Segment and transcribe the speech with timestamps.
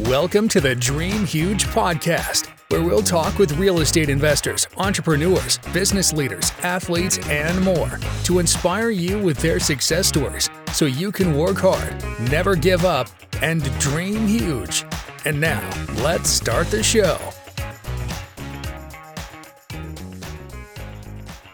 [0.00, 6.12] Welcome to the Dream Huge podcast, where we'll talk with real estate investors, entrepreneurs, business
[6.12, 11.56] leaders, athletes, and more to inspire you with their success stories so you can work
[11.56, 11.96] hard,
[12.30, 13.08] never give up,
[13.40, 14.84] and dream huge.
[15.24, 15.66] And now,
[16.02, 17.18] let's start the show.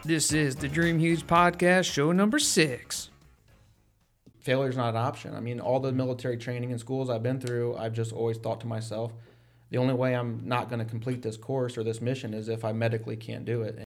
[0.03, 3.09] This is the Dream Huge podcast, show number six.
[4.43, 5.33] Failure's not an option.
[5.35, 8.59] I mean, all the military training and schools I've been through, I've just always thought
[8.61, 9.13] to myself,
[9.69, 12.65] the only way I'm not going to complete this course or this mission is if
[12.65, 13.83] I medically can't do it.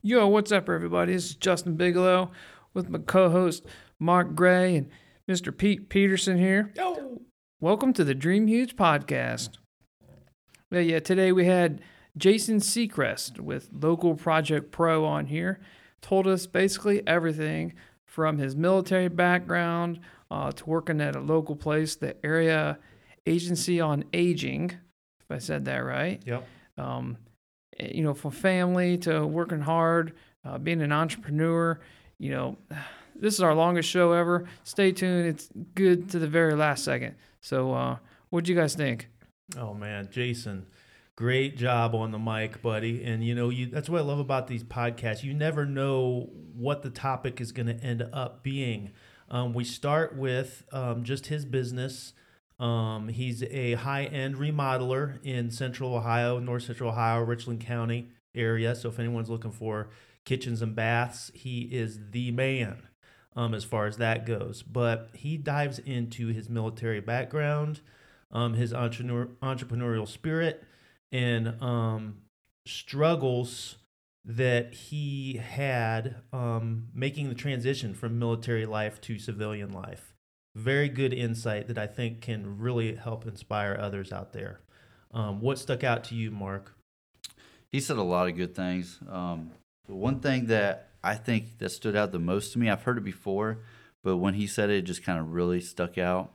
[0.00, 1.12] Yo, what's up, everybody?
[1.14, 2.30] This is Justin Bigelow
[2.74, 3.66] with my co host,
[3.98, 4.88] Mark Gray, and
[5.28, 5.54] Mr.
[5.54, 6.72] Pete Peterson here.
[6.76, 7.20] Yo.
[7.60, 9.58] Welcome to the Dream Huge podcast.
[10.70, 11.80] Yeah, yeah, today we had
[12.16, 15.58] Jason Secrist with Local Project Pro on here.
[16.00, 17.74] Told us basically everything
[18.18, 22.76] from his military background uh, to working at a local place, the Area
[23.26, 24.70] Agency on Aging,
[25.20, 26.20] if I said that right.
[26.26, 26.44] Yep.
[26.78, 27.16] Um,
[27.78, 31.78] eh, you know, from family to working hard, uh, being an entrepreneur.
[32.18, 32.56] You know,
[33.14, 34.48] this is our longest show ever.
[34.64, 35.28] Stay tuned.
[35.28, 37.14] It's good to the very last second.
[37.40, 37.98] So, uh,
[38.30, 39.10] what do you guys think?
[39.56, 40.66] Oh man, Jason,
[41.18, 43.02] great job on the mic, buddy.
[43.02, 45.24] And you know, you that's what I love about these podcasts.
[45.24, 48.92] You never know what the topic is going to end up being.
[49.28, 52.12] Um, we start with um, just his business.
[52.60, 58.76] Um, he's a high-end remodeler in Central Ohio, North Central Ohio, Richland County area.
[58.76, 59.90] So if anyone's looking for
[60.24, 62.84] kitchens and baths, he is the man
[63.34, 64.62] um, as far as that goes.
[64.62, 67.80] But he dives into his military background,
[68.30, 70.64] um, his entrepreneur, entrepreneurial spirit,
[71.12, 72.18] and um,
[72.66, 73.76] struggles
[74.24, 80.14] that he had um, making the transition from military life to civilian life.
[80.54, 84.60] Very good insight that I think can really help inspire others out there.
[85.12, 86.74] Um, what stuck out to you, Mark?
[87.70, 88.98] he said a lot of good things.
[89.08, 89.50] Um,
[89.86, 93.04] one thing that I think that stood out the most to me, I've heard it
[93.04, 93.60] before,
[94.02, 96.32] but when he said it, it just kind of really stuck out.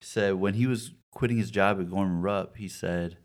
[0.00, 3.16] He said when he was quitting his job at Gorman Rupp, he said,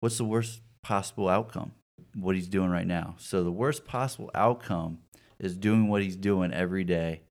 [0.00, 1.72] "What's the worst possible outcome?
[2.14, 3.14] What he's doing right now.
[3.18, 4.98] So the worst possible outcome
[5.38, 7.22] is doing what he's doing every day,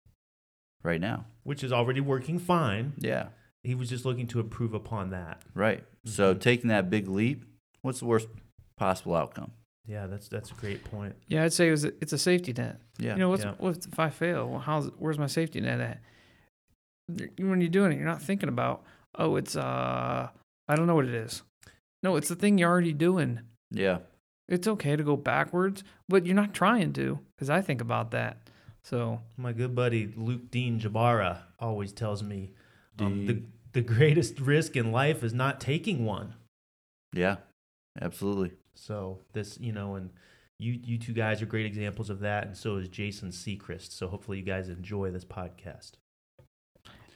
[0.84, 1.26] right now.
[1.44, 2.94] Which is already working fine.
[2.98, 3.30] Yeah,
[3.64, 5.42] He was just looking to improve upon that.
[5.54, 5.84] right.
[6.06, 6.40] So Mhm.
[6.42, 7.44] taking that big leap,
[7.82, 8.30] what's the worst
[8.78, 9.52] possible outcome?
[9.86, 11.16] Yeah, that's that's a great point.
[11.28, 12.80] Yeah, I'd say it was a, it's a safety net.
[12.98, 13.56] Yeah, You know, what's Yeah.
[13.58, 14.50] what if I fail?
[14.50, 16.02] Well, how's where's my safety net at?
[17.40, 18.84] When you're doing it, you're not thinking about,
[19.16, 20.30] oh, it's uh,
[20.68, 21.42] I don't know what it is.
[22.04, 23.42] No, it's the thing you're already doing.
[23.72, 24.00] yeah.
[24.50, 28.50] It's okay to go backwards, but you're not trying to, because I think about that.
[28.82, 32.54] So My good buddy Luke Dean Jabara always tells me
[32.98, 33.52] um, the Dean.
[33.74, 36.36] the greatest risk in life is not taking one.
[37.12, 37.38] Yeah,
[38.02, 38.54] absolutely.
[38.76, 40.12] So this, you know, and
[40.60, 43.92] you you two guys are great examples of that, and so is Jason Secrist.
[43.92, 45.92] So hopefully you guys enjoy this podcast.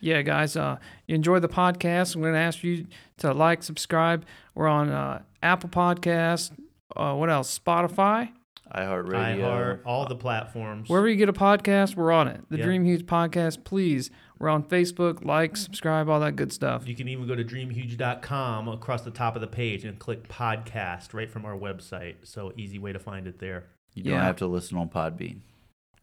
[0.01, 2.15] Yeah, guys, uh, you enjoy the podcast.
[2.15, 2.85] I'm going to ask you
[3.19, 4.25] to like, subscribe.
[4.55, 6.51] We're on uh, Apple Podcasts.
[6.95, 7.57] Uh, what else?
[7.57, 8.31] Spotify.
[8.75, 9.39] iHeartRadio.
[9.39, 10.89] iHeart, all the platforms.
[10.89, 12.41] Wherever you get a podcast, we're on it.
[12.49, 12.65] The Yeah.
[12.65, 14.09] Dream Huge Podcast, please.
[14.39, 16.87] We're on Facebook, like, subscribe, all that good stuff.
[16.87, 21.13] You can even go to dreamhuge.com across the top of the page and click podcast
[21.13, 22.15] right from our website.
[22.23, 23.65] So easy way to find it there.
[23.93, 24.23] You don't Yeah.
[24.23, 25.41] have to listen on Podbean.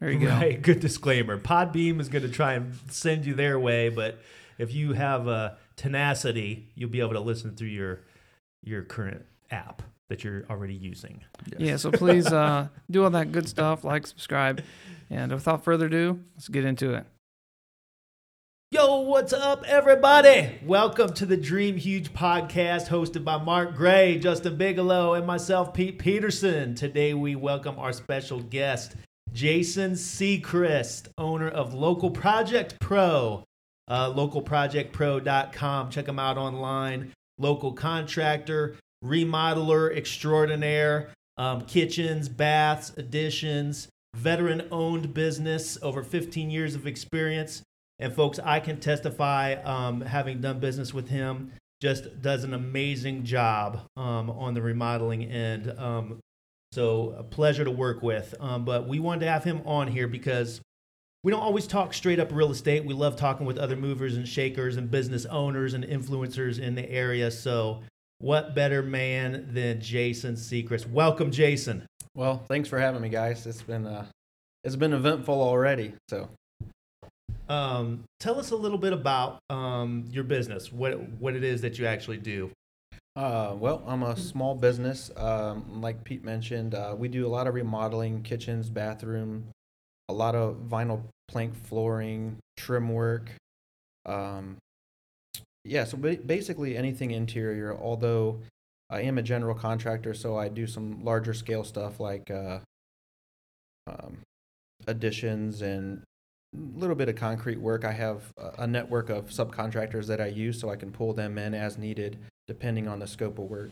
[0.00, 0.28] There you go.
[0.28, 0.60] Right.
[0.62, 1.38] Good disclaimer.
[1.38, 4.18] Podbean is going to try and send you their way, but
[4.58, 8.00] if you have a tenacity, you'll be able to listen through your
[8.62, 11.22] your current app that you're already using.
[11.58, 14.62] Yeah, so please uh, do all that good stuff, like, subscribe.
[15.10, 17.06] And without further ado, let's get into it.
[18.70, 20.58] Yo, what's up, everybody?
[20.62, 25.98] Welcome to the Dream Huge podcast hosted by Mark Gray, Justin Bigelow, and myself, Pete
[25.98, 26.74] Peterson.
[26.74, 28.94] Today, we welcome our special guest,
[29.38, 33.44] Jason Secrist, owner of Local Project Pro,
[33.86, 35.90] uh, localprojectpro.com.
[35.90, 37.12] Check him out online.
[37.38, 38.74] Local contractor,
[39.04, 43.86] remodeler extraordinaire, um, kitchens, baths, additions,
[44.16, 47.62] veteran owned business, over 15 years of experience.
[48.00, 53.22] And folks, I can testify, um, having done business with him, just does an amazing
[53.22, 55.72] job um, on the remodeling end.
[55.78, 56.18] Um,
[56.72, 58.34] so a pleasure to work with.
[58.40, 60.60] Um, but we wanted to have him on here because
[61.24, 62.84] we don't always talk straight up real estate.
[62.84, 66.88] We love talking with other movers and shakers and business owners and influencers in the
[66.90, 67.30] area.
[67.30, 67.82] So
[68.18, 70.88] what better man than Jason Secrist?
[70.88, 71.86] Welcome, Jason.
[72.14, 73.46] Well, thanks for having me, guys.
[73.46, 74.06] It's been uh,
[74.64, 75.94] it's been eventful already.
[76.08, 76.28] So
[77.48, 80.72] Um, tell us a little bit about um, your business.
[80.72, 82.50] What what it is that you actually do.
[83.18, 85.10] Uh, well, I'm a small business.
[85.16, 89.48] Um, like Pete mentioned, uh, we do a lot of remodeling, kitchens, bathroom,
[90.08, 93.32] a lot of vinyl plank flooring, trim work.
[94.06, 94.58] Um,
[95.64, 97.76] yeah, so ba- basically anything interior.
[97.76, 98.38] Although
[98.88, 102.60] I am a general contractor, so I do some larger scale stuff like uh,
[103.88, 104.18] um,
[104.86, 106.02] additions and
[106.54, 107.84] a little bit of concrete work.
[107.84, 111.52] I have a network of subcontractors that I use, so I can pull them in
[111.52, 112.16] as needed
[112.48, 113.70] depending on the scope of work.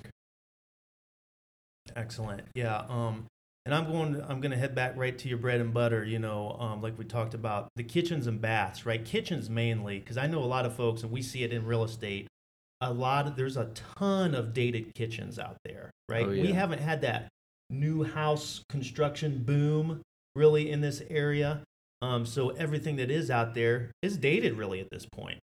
[1.96, 2.43] Excellent.
[2.55, 2.84] Yeah.
[2.88, 3.26] Um,
[3.64, 4.23] and I'm going.
[4.28, 6.05] I'm going to head back right to your bread and butter.
[6.05, 9.05] You know, um, like we talked about the kitchens and baths, right?
[9.05, 11.82] Kitchens mainly, because I know a lot of folks, and we see it in real
[11.82, 12.28] estate.
[12.81, 16.26] A lot of there's a ton of dated kitchens out there, right?
[16.26, 16.43] Oh, yeah.
[16.43, 17.29] We haven't had that
[17.70, 20.02] new house construction boom
[20.37, 21.62] really in this area.
[22.02, 25.38] Um, so everything that is out there is dated really at this point.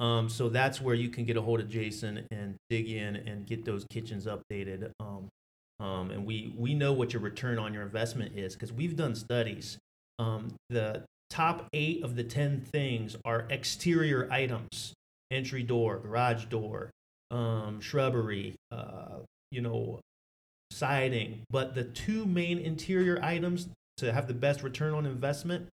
[0.00, 3.46] Um, so that's where you can get a hold of Jason and dig in and
[3.46, 4.90] get those kitchens updated.
[4.98, 5.28] Um,
[5.78, 9.14] um, and we we know what your return on your investment is because we've done
[9.14, 9.78] studies.
[10.18, 14.94] Um, the top eight of the ten things are exterior items:
[15.30, 16.90] entry door, garage door,
[17.30, 19.20] um, shrubbery, uh,
[19.50, 20.00] you know,
[20.70, 21.42] siding.
[21.50, 23.68] But the two main interior items
[23.98, 25.68] to have the best return on investment: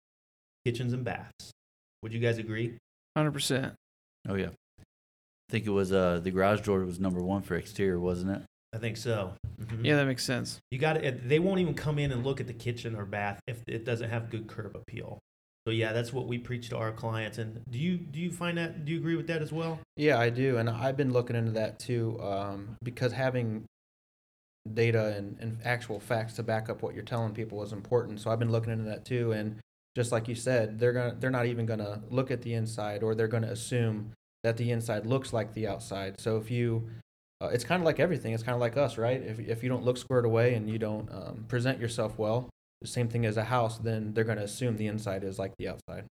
[0.65, 1.51] kitchens and baths.
[2.01, 2.77] Would you guys agree?
[3.15, 3.75] Hundred percent.
[4.27, 4.49] Oh yeah.
[4.79, 8.41] I think it was uh the garage door was number one for exterior, wasn't it?
[8.73, 9.33] I think so.
[9.61, 9.85] Mhm.
[9.85, 10.59] Yeah, that makes sense.
[10.71, 11.29] You got it.
[11.29, 14.09] They won't even come in and look at the kitchen or bath if it doesn't
[14.09, 15.19] have good curb appeal.
[15.65, 17.37] So yeah, that's what we preach to our clients.
[17.37, 18.85] And do you do you find that?
[18.85, 19.79] Do you agree with that as well?
[19.97, 23.65] Yeah, I do, and I've been looking into that too, um, because having
[24.73, 28.19] data and, and actual facts to back up what you're telling people is important.
[28.19, 29.57] So I've been looking into that too, and
[29.95, 33.15] just like you said, they're gonna they're not even gonna look at the inside, or
[33.15, 34.11] they're gonna assume
[34.43, 36.19] that the inside looks like the outside.
[36.19, 36.89] So if you
[37.41, 38.33] uh, it's kind of like everything.
[38.33, 39.21] It's kind of like us, right?
[39.21, 42.49] If, if you don't look squared away and you don't um, present yourself well,
[42.81, 45.53] the same thing as a house, then they're going to assume the inside is like
[45.57, 46.05] the outside.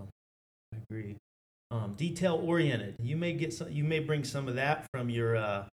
[0.00, 1.16] I agree.
[1.70, 2.96] Um, detail oriented.
[3.00, 3.70] You may get some.
[3.70, 5.64] You may bring some of that from your uh,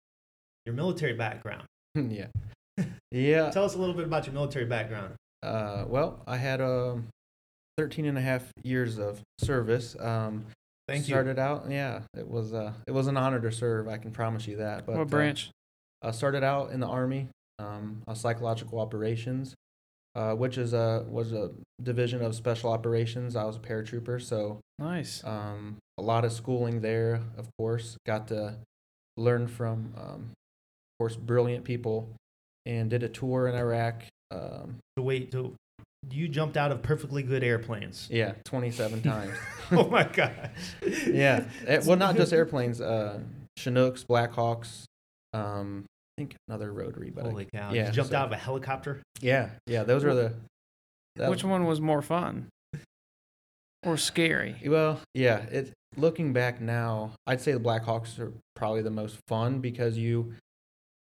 [0.65, 1.63] your military background.
[1.95, 2.27] yeah.
[3.11, 3.49] Yeah.
[3.49, 5.15] Tell us a little bit about your military background.
[5.43, 7.07] Uh, well, I had um,
[7.79, 9.95] 13 and a half years of service.
[9.97, 10.45] Um,
[10.89, 11.13] Thank you.
[11.13, 13.87] started out, yeah, it was uh, it was an honor to serve.
[13.87, 14.85] I can promise you that.
[14.85, 15.51] But what uh, branch?
[16.01, 19.55] I started out in the army, um, on psychological operations,
[20.15, 23.37] uh, which is a was a division of special operations.
[23.37, 25.23] I was a paratrooper, so nice.
[25.23, 27.21] um, a lot of schooling there.
[27.37, 28.57] Of course, got to
[29.15, 32.09] learn from, um, of course, brilliant people,
[32.65, 34.03] and did a tour in Iraq.
[34.31, 35.53] Um, So wait, so
[36.11, 38.07] you jumped out of perfectly good airplanes.
[38.11, 39.37] yeah, 27 times.
[39.71, 40.31] oh my gosh.
[41.07, 41.45] yeah.
[41.67, 42.81] Eh, well, not just airplanes.
[42.81, 43.19] Uh,
[43.57, 44.85] Chinooks, Blackhawks.
[45.33, 45.85] Um,
[46.17, 47.73] I think another rotary, but I- Holy cow!
[47.73, 49.01] yeah, you jumped so- out of a helicopter.
[49.21, 49.83] yeah, yeah.
[49.83, 50.33] Those are the.
[51.17, 52.47] that- Which one was more fun?
[53.85, 54.55] Or scary?
[54.65, 55.37] Well, yeah.
[55.51, 60.33] It looking back now, I'd say the Blackhawks are probably the most fun because you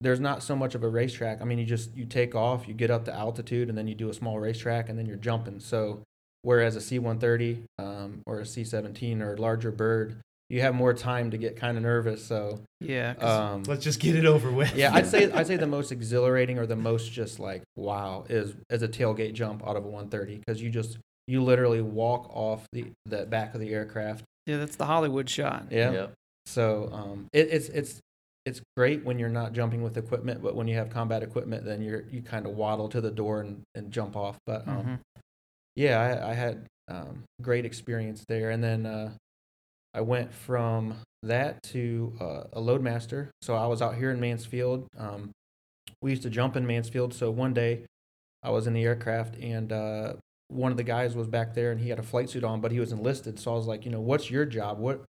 [0.02, 1.40] there's not so much of a racetrack.
[1.40, 3.94] I mean, you just you take off, you get up to altitude, and then you
[3.94, 5.60] do a small racetrack, and then you're jumping.
[5.60, 6.02] So,
[6.42, 10.16] whereas a C-130 um, or a C-17 or a larger bird,
[10.50, 12.24] you have more time to get kind of nervous.
[12.24, 14.74] So, yeah, um, Let's just get it over with.
[14.74, 18.54] yeah, I'd say I'd say the most exhilarating or the most just like wow is
[18.70, 22.66] is a tailgate jump out of a 130 because you just you literally walk off
[22.72, 24.24] the the back of the aircraft.
[24.46, 25.66] yeah, that's the Hollywood shot.
[25.70, 25.92] Yeah.
[25.92, 26.12] Yep.
[26.46, 28.00] So um, it, it's it's
[28.44, 31.80] it's great when you're not jumping with equipment, but when you have combat equipment, then
[31.82, 34.36] you're you kind of waddle to the door and, and jump off.
[34.46, 34.98] But um, Mhm.
[35.76, 39.12] yeah, I, I had um, great experience there, and then uh,
[39.94, 43.28] I went from that to uh, a loadmaster.
[43.42, 44.88] So I was out here in Mansfield.
[44.98, 45.30] Um,
[46.02, 47.14] we used to jump in Mansfield.
[47.14, 47.86] So one day,
[48.42, 50.14] I was in the aircraft, and uh,
[50.48, 52.72] one of the guys was back there, and he had a flight suit on, but
[52.72, 53.38] he was enlisted.
[53.38, 54.80] So I was like, you know, what's your job?
[54.80, 55.04] What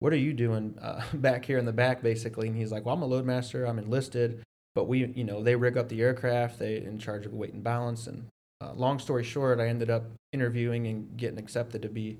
[0.00, 2.48] what are you doing uh, back here in the back, basically?
[2.48, 3.68] And he's like, well, I'm a loadmaster.
[3.68, 4.42] I'm enlisted,
[4.74, 6.58] but we, you know, they rig up the aircraft.
[6.58, 8.06] They in charge of weight and balance.
[8.06, 8.26] And
[8.60, 12.18] uh, long story short, I ended up interviewing and getting accepted to be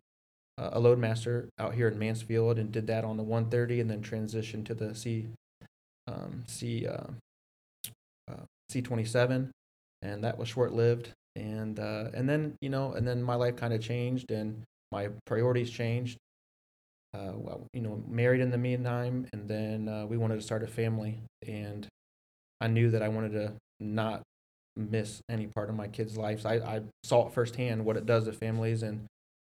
[0.58, 4.00] uh, a loadmaster out here in Mansfield, and did that on the 130, and then
[4.00, 5.26] transitioned to the C
[6.08, 7.08] um, C uh,
[8.30, 9.50] uh, C27,
[10.02, 11.12] and that was short lived.
[11.34, 15.08] And uh, and then you know, and then my life kind of changed, and my
[15.26, 16.16] priorities changed.
[17.16, 20.62] Uh, well, you know, married in the meantime, and then uh, we wanted to start
[20.62, 21.86] a family, and
[22.60, 24.22] I knew that I wanted to not
[24.76, 26.44] miss any part of my kids' lives.
[26.44, 29.06] I, I saw it firsthand what it does to families, and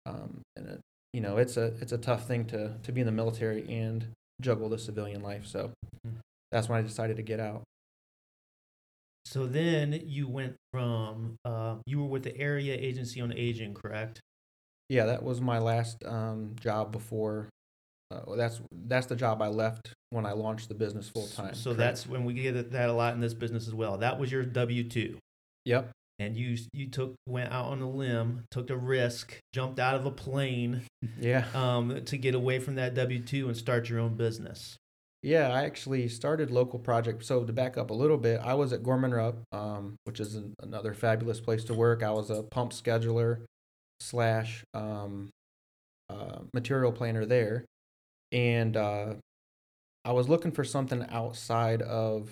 [0.07, 0.81] um, and it,
[1.13, 4.07] you know, it's a it's a tough thing to to be in the military and
[4.41, 5.45] juggle the civilian life.
[5.45, 5.71] So
[6.05, 6.17] Mhm.
[6.51, 7.63] that's when I decided to get out.
[9.25, 14.21] So then you went from uh, you were with the area agency on aging, correct?
[14.91, 17.47] Yeah, that was my last um, job before.
[18.13, 21.55] Uh, that's that's the job I left when I launched the business full time.
[21.55, 23.99] So that's when we get that a lot in this business as well.
[23.99, 25.17] That was your W two,
[25.63, 29.95] yep, and you you took went out on a limb, took a risk, jumped out
[29.95, 30.81] of a plane
[31.17, 34.75] yeah, um, to get away from that W two and start your own business.
[35.23, 35.47] yeah.
[35.53, 37.23] I actually started local project.
[37.23, 40.35] So to back up a little bit, I was at Gorman Rupp, um, which is
[40.35, 42.03] an, another fabulous place to work.
[42.03, 43.45] I was a pump scheduler
[44.01, 45.29] slash um,
[46.09, 47.65] uh, material planner there,
[48.31, 49.13] and uh,
[50.03, 52.31] I was looking for something outside of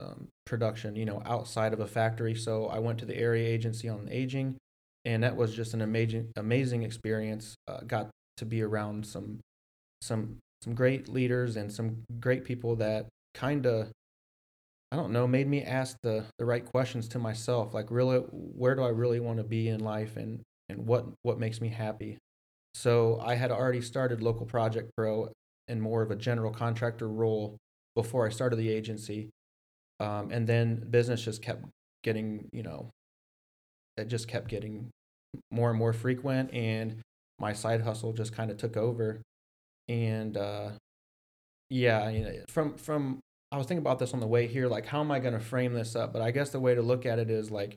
[0.00, 2.34] um, production, you know, outside of a factory.
[2.34, 4.56] So I went to the area agency on aging,
[5.04, 7.54] and that was just an amazing, amazing experience.
[7.66, 9.40] Uh, got to be around some,
[10.00, 13.90] some, some great leaders and some great people that kind of,
[14.94, 17.74] I don't know, made me ask the the right questions to myself.
[17.74, 21.40] Like, really, where do I really want to be in life, and and what what
[21.40, 22.16] makes me happy.
[22.74, 25.32] So I had already started Local Project Pro
[25.66, 27.56] in more of a general contractor role
[27.96, 29.30] before I started the agency.
[29.98, 31.64] Um, and then business just kept
[32.04, 32.90] getting, you know,
[33.96, 34.90] it just kept getting
[35.50, 37.00] more and more frequent, and
[37.40, 39.22] my side hustle just kind of took over.
[39.88, 40.70] And uh,
[41.68, 43.18] yeah, you know, from from
[43.54, 45.38] I was thinking about this on the way here, like how am I going to
[45.38, 46.12] frame this up?
[46.12, 47.76] But I guess the way to look at it is like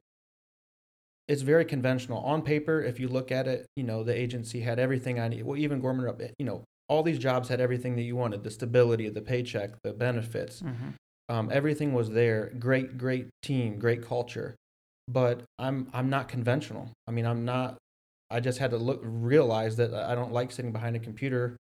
[1.28, 2.82] it's very conventional on paper.
[2.82, 5.44] If you look at it, you know, the agency had everything I need.
[5.44, 9.06] Well, even Gorman you know, all these jobs had everything that you wanted: the stability,
[9.06, 10.64] of the paycheck, the benefits.
[10.64, 10.90] Mm-hmm.
[11.30, 12.54] Um, everything was there.
[12.58, 14.56] Great, great team, great culture.
[15.08, 16.90] But I'm I'm not conventional.
[17.08, 17.78] I mean, I'm not.
[18.32, 21.56] I just had to look realize that I don't like sitting behind a computer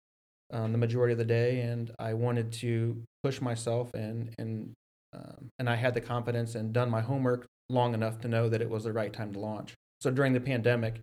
[0.53, 4.73] um, the majority of the day, and I wanted to push myself and and
[5.12, 8.61] um, and I had the confidence and done my homework long enough to know that
[8.62, 9.75] it was the right time to launch.
[10.00, 11.00] So during the pandemic,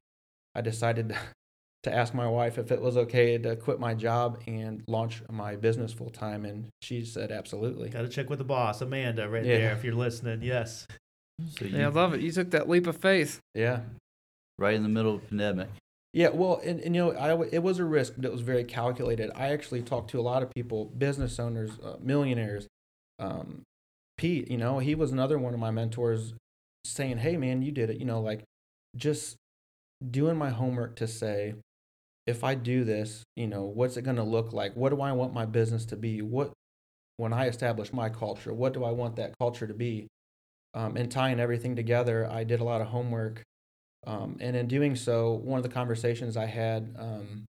[0.55, 1.15] I decided
[1.83, 5.55] to ask my wife if it was okay to quit my job and launch my
[5.55, 7.89] business full time, and she said absolutely.
[7.89, 9.57] Got to check with the boss, Amanda, right Yeah.
[9.57, 9.71] there.
[9.73, 10.85] If you're listening, yes.
[11.57, 12.21] So you, Yeah, I love it.
[12.21, 13.39] You took that leap of faith.
[13.55, 13.81] Yeah.
[14.59, 15.69] right in the middle of the pandemic.
[16.13, 18.63] Yeah, well, and, and you know, I it was a risk, but it was very
[18.63, 19.31] calculated.
[19.35, 22.67] I actually talked to a lot of people, business owners, uh, millionaires.
[23.17, 23.63] Um,
[24.17, 26.35] Pete, you know, he was another one of my mentors,
[26.85, 28.43] saying, "Hey, man, you did it." You know, like
[28.95, 29.37] just
[30.11, 31.55] doing my homework to say,
[32.27, 34.75] if I do this, you know, what's it going to look like?
[34.75, 36.21] What do I want my business to be?
[36.21, 36.53] What
[37.17, 40.07] when I establish my culture, what do I want that culture to be?
[40.73, 43.43] Um, and tying everything together, I did a lot of homework
[44.05, 47.45] um, and in doing so, one of the conversations I had, um,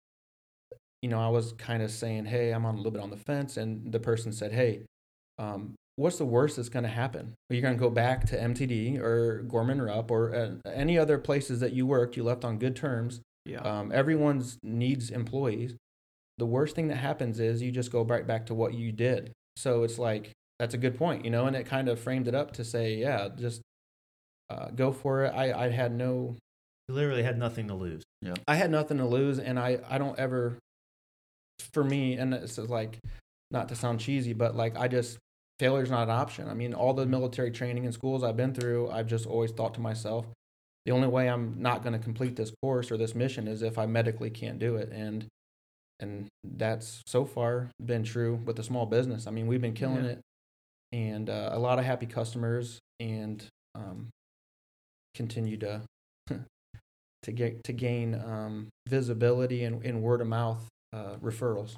[1.03, 3.17] you know, I was kind of saying, "Hey, I'm on a little bit on the
[3.17, 4.85] fence," and the person said, "Hey,
[5.39, 7.35] um, what's the worst that's going to happen?
[7.51, 11.19] Are you going to go back to MTD or Gorman Rupp or uh, any other
[11.19, 12.17] places that you worked?
[12.17, 13.21] You left on good terms.
[13.45, 13.61] Yeah.
[13.61, 15.77] Um, everyone's needs employees.
[16.39, 19.33] The worst thing that happens is you just go right back to what you did.
[19.57, 22.35] So it's like that's a good point, you know, and it kind of framed it
[22.35, 23.61] up to say, yeah, just
[24.51, 25.31] uh, go for it.
[25.35, 26.37] I, I had no
[26.89, 28.03] You literally had nothing to lose.
[28.21, 28.35] Yeah.
[28.49, 30.59] I had nothing to lose, and I I don't ever,
[31.73, 32.99] for me, and this is like,
[33.51, 35.19] not to sound cheesy, but like I just
[35.59, 36.49] failure's not an option.
[36.49, 39.75] I mean, all the military training and schools I've been through, I've just always thought
[39.75, 40.27] to myself,
[40.85, 43.79] the only way I'm not going to complete this course or this mission is if
[43.79, 45.27] I medically can't do it, and
[46.01, 49.27] and that's so far been true with the small business.
[49.27, 50.11] I mean, we've been killing Yeah.
[50.13, 50.21] it,
[50.93, 53.45] and uh, a lot of happy customers, and
[53.77, 54.09] um,
[55.15, 55.83] continue to
[57.25, 61.77] to get to gain um, visibility and, and word of mouth uh, referrals.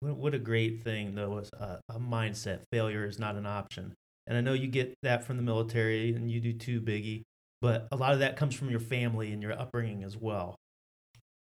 [0.00, 2.62] What, a great thing, though, is a, a mindset.
[2.72, 3.94] Failure is not an option.
[4.26, 7.22] And I know you get that from the military, and you do too, Biggie.
[7.60, 10.56] But a lot of that comes from your family and your upbringing as well.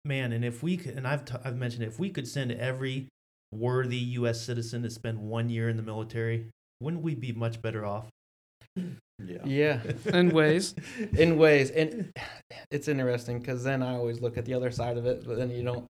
[0.04, 2.50] Man, and if we could, and I've, t- I've mentioned it, if we could send
[2.50, 3.06] every
[3.52, 4.40] worthy U.S.
[4.40, 6.48] citizen to spend one year in the military,
[6.80, 8.08] wouldn't we be much better off?
[8.76, 9.38] Yeah.
[9.44, 9.80] Yeah,
[10.14, 10.74] In ways.
[11.18, 12.12] in ways, and
[12.70, 15.50] it's interesting because then I always look at the other side of it, but then
[15.50, 15.86] you don't.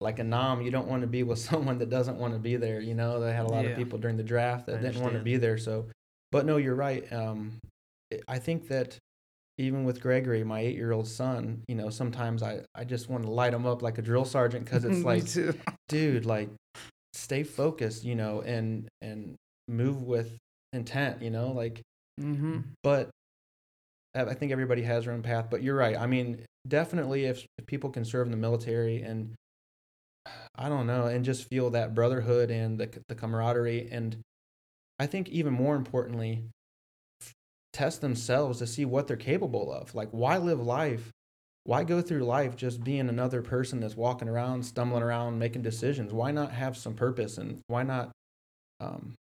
[0.00, 2.54] Like a nom, you don't want to be with someone that doesn't want to be
[2.54, 2.80] there.
[2.80, 3.70] You know, they had a lot Yeah.
[3.70, 5.58] of people during the draft that I didn't want to be there.
[5.58, 5.86] So,
[6.30, 7.10] but no, you're right.
[7.12, 7.58] Um,
[8.28, 8.96] I think that
[9.56, 13.52] even with Gregory, my eight-year-old son, you know, sometimes I, I just want to light
[13.52, 15.52] him up like a drill sergeant because it's like too.
[15.88, 16.48] dude like
[17.14, 19.34] stay focused you know and and
[19.66, 20.36] move with
[20.72, 21.80] intent you know like
[22.18, 22.58] Mm-hmm.
[22.82, 23.10] but
[24.14, 25.96] I think everybody has their own path, but you're right.
[25.96, 29.34] I mean, definitely if, if people can serve in the military and
[30.54, 34.16] I don't know, and just feel that brotherhood and the the camaraderie, and
[34.98, 36.44] I think even more importantly,
[37.72, 39.94] test themselves to see what they're capable of.
[39.94, 41.10] Like, why live life?
[41.64, 46.12] Why go through life just being another person that's walking around, stumbling around, making decisions?
[46.12, 48.10] Why not have some purpose and why not,
[48.80, 49.14] um,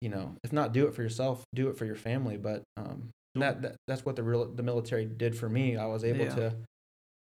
[0.00, 2.36] you know, if not do it for yourself, do it for your family.
[2.36, 5.76] But um, that, that that's what the real the military did for me.
[5.76, 6.34] I was able Yeah.
[6.34, 6.54] to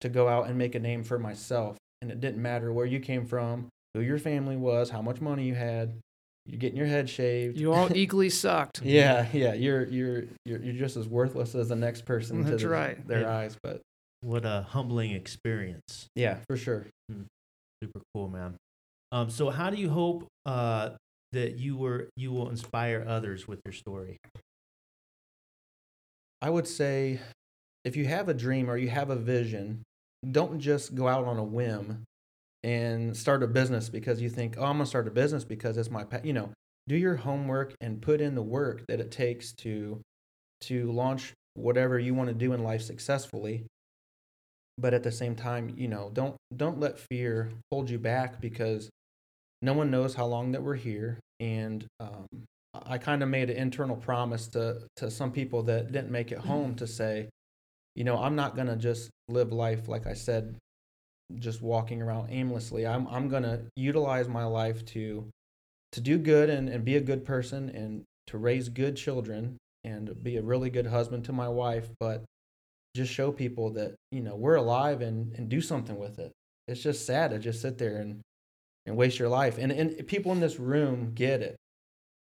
[0.02, 3.00] to go out and make a name for myself, and it didn't matter where you
[3.00, 5.98] came from, who your family was, how much money you had.
[6.46, 7.58] You're getting your head shaved.
[7.58, 8.80] You all equally sucked.
[8.82, 9.52] yeah, yeah.
[9.54, 13.06] You're you're you're you're just as worthless as the next person That's to the- right.
[13.08, 13.36] their Yeah.
[13.36, 13.56] eyes.
[13.62, 13.82] But
[14.22, 16.06] What a humbling experience.
[16.14, 16.86] yeah, for sure.
[17.82, 18.56] Super cool, man.
[19.12, 20.90] Um, so how do you hope uh,
[21.32, 24.18] that you were you will inspire others with your story?
[26.40, 27.20] I would say
[27.84, 29.82] if you have a dream or you have a vision,
[30.30, 32.04] don't just go out on a whim
[32.62, 35.76] and start a business because you think, oh, I'm going to start a business because
[35.76, 36.20] it's my, pa-.
[36.24, 36.50] you know,
[36.88, 40.00] do your homework and put in the work that it takes to
[40.60, 43.64] to launch whatever you want to do in life successfully.
[44.76, 48.90] But at the same time, you know, don't don't let fear hold you back because
[49.62, 52.26] no one knows how long that we're here and um,
[52.74, 56.38] I kind of made an internal promise to to some people that didn't make it
[56.38, 57.28] home to say,
[57.94, 60.56] you know, I'm not gonna just live life like I said,
[61.38, 62.86] just walking around aimlessly.
[62.86, 65.28] I'm I'm gonna utilize my life to
[65.92, 70.22] to do good and, and be a good person and to raise good children and
[70.22, 72.24] be a really good husband to my wife, but
[72.94, 76.30] just show people that, you know, we're alive and, and do something with it.
[76.66, 78.20] It's just sad to just sit there and,
[78.88, 79.58] and waste your life.
[79.58, 81.56] And and people in this room get it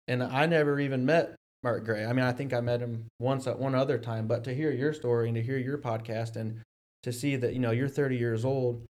[0.08, 2.04] and I never even met Mark Gray.
[2.04, 4.70] I mean, I think I met him once at one other time, but to hear
[4.70, 6.62] your story and to hear your podcast and
[7.02, 8.84] to see that you know you're 30 years old,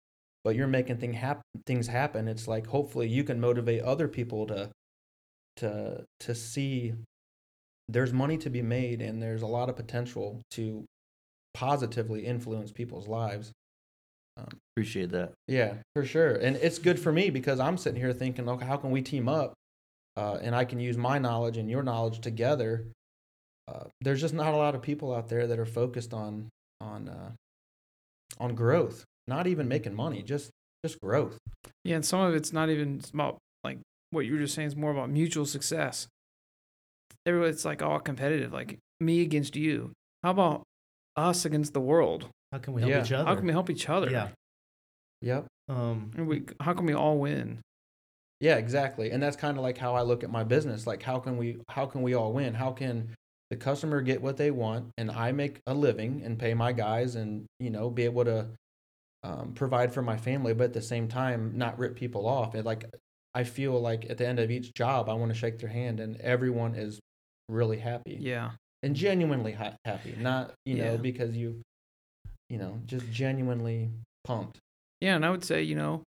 [0.42, 4.46] but you're making thing hap- things happen, it's like hopefully you can motivate other people
[4.46, 4.70] to
[5.56, 6.94] to to see
[7.88, 10.84] there's money to be made and there's a lot of potential to
[11.52, 13.52] positively influence people's lives.
[14.76, 15.32] Appreciate that.
[15.46, 16.34] Yeah, for sure.
[16.34, 19.28] And it's good for me because I'm sitting here thinking, okay, how can we team
[19.28, 19.54] up?
[20.16, 22.86] Uh, and I can use my knowledge and your knowledge together.
[23.68, 26.48] Uh, there's just not a lot of people out there that are focused on
[26.80, 27.30] on uh,
[28.38, 30.50] on growth, not even making money, just
[30.84, 31.38] just growth.
[31.84, 33.78] Yeah, and some of it's not even about like
[34.10, 34.66] what you were just saying.
[34.66, 36.08] It's more about mutual success.
[37.26, 39.92] Everybody, it's like all competitive, like me against you.
[40.22, 40.62] How about
[41.16, 42.28] us against the world?
[42.54, 43.02] How can we help Yeah.
[43.02, 43.28] each other?
[43.28, 44.08] How can we help each other?
[44.08, 44.28] Yeah.
[45.22, 45.46] Yep.
[45.68, 47.58] Um, And we, how can we all win?
[48.38, 49.10] Yeah, exactly.
[49.10, 50.86] And that's kind of like how I look at my business.
[50.86, 52.54] Like how can we how can we all win?
[52.54, 53.12] How can
[53.50, 57.16] the customer get what they want and I make a living and pay my guys
[57.16, 58.46] and, you know, be able to
[59.24, 62.54] um, provide for my family, but at the same time not rip people off.
[62.54, 62.84] And like
[63.34, 65.98] I feel like at the end of each job, I want to shake their hand
[65.98, 67.00] and everyone is
[67.48, 68.52] really happy Yeah.
[68.84, 70.96] and genuinely ha- happy, not, you know, Yeah.
[70.98, 71.60] because you,
[72.48, 72.86] you know, mm.
[72.86, 73.90] just genuinely
[74.24, 74.58] pumped.
[75.00, 76.02] Yeah, and I would say, you know,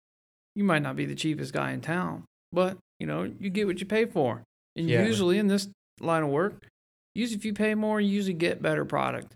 [0.56, 3.80] you might not be the cheapest guy in town, but you know, you get what
[3.80, 4.44] you pay for.
[4.76, 5.06] And Yeah.
[5.06, 5.70] usually in this
[6.00, 6.68] line of work,
[7.14, 9.36] usually if you pay more, you usually get better product.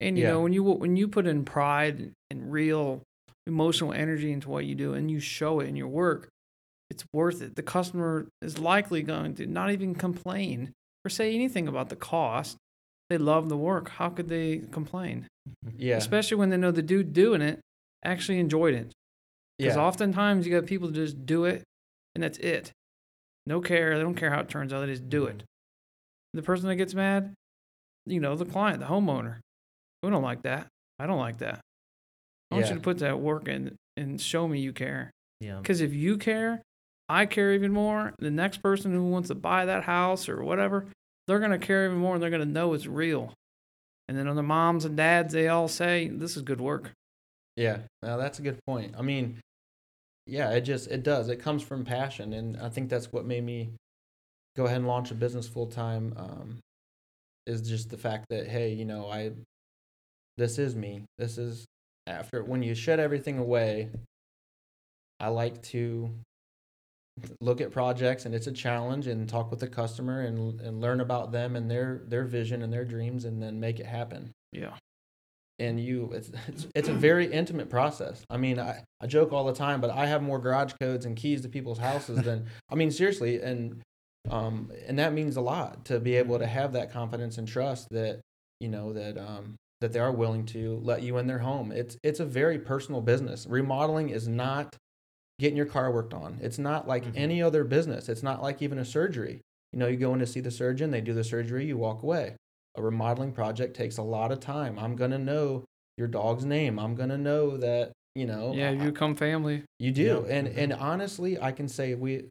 [0.00, 0.30] And you Yeah.
[0.32, 3.02] know, when you when you put in pride and real
[3.46, 6.28] emotional energy into what you do and you show it in your work,
[6.90, 7.54] it's worth it.
[7.54, 10.72] The customer is likely going to not even complain
[11.04, 12.56] or say anything about the cost.
[13.08, 13.90] They love the work.
[13.90, 15.26] How could they complain?
[15.76, 15.96] Yeah.
[15.96, 17.60] Especially when they know the dude doing it
[18.04, 18.92] actually enjoyed it.
[19.58, 19.82] Because Yeah.
[19.82, 21.62] oftentimes you got people just do it
[22.14, 22.72] and that's it.
[23.46, 23.96] No care.
[23.96, 24.80] They don't care how it turns out.
[24.80, 25.36] They just do it.
[25.38, 26.38] Mm-hmm.
[26.38, 27.32] The person that gets mad,
[28.06, 29.38] you know, the client, the homeowner.
[30.02, 30.66] We don't like that.
[30.98, 31.60] I don't like that.
[32.50, 32.72] I want Yeah.
[32.72, 35.10] you to put that work in and show me you care.
[35.40, 35.58] yeah.
[35.58, 36.62] Because if you care,
[37.08, 38.14] I care even more.
[38.18, 40.86] The next person who wants to buy that house or whatever,
[41.26, 43.32] they're going to care even more and they're going to know it's real.
[44.08, 46.92] And then on the moms and dads, they all say, this is good work.
[47.56, 48.94] Yeah, now that's a good point.
[48.96, 49.40] I mean,
[50.26, 51.28] yeah, it just it does.
[51.28, 53.70] It comes from passion, and I think that's what made me
[54.56, 56.12] go ahead and launch a business full time.
[56.16, 56.58] Um,
[57.46, 59.32] is just the fact that hey, you know, I
[60.36, 61.04] this is me.
[61.16, 61.64] This is
[62.06, 63.88] after when you shed everything away.
[65.18, 66.10] I like to
[67.40, 71.00] look at projects, and it's a challenge, and talk with the customer, and and learn
[71.00, 74.74] about them and their their vision and their dreams, and then make it happen Yeah.
[75.58, 79.44] and you it's, it's it's a very intimate process i mean I, I joke all
[79.44, 82.74] the time but i have more garage codes and keys to people's houses than i
[82.74, 83.80] mean seriously and
[84.30, 87.88] um and that means a lot to be able to have that confidence and trust
[87.90, 88.20] that
[88.60, 91.70] you know that um that they are willing to let you in their home.
[91.70, 93.46] It's it's a very personal business.
[93.46, 94.74] Remodeling is not
[95.38, 96.38] getting your car worked on.
[96.40, 97.12] It's not like Mhm.
[97.16, 98.08] any other business.
[98.08, 99.42] It's not like even a surgery.
[99.72, 102.02] You know, you go in to see the surgeon, they do the surgery, you walk
[102.02, 102.36] away.
[102.76, 104.78] A remodeling project takes a lot of time.
[104.78, 105.64] I'm gonna know
[105.98, 106.78] your dog's name.
[106.78, 108.52] I'm gonna know that you know.
[108.54, 109.64] Yeah, you become family.
[109.78, 110.34] you do, Yeah.
[110.34, 110.56] and Mhm.
[110.56, 112.28] and honestly, I can say we,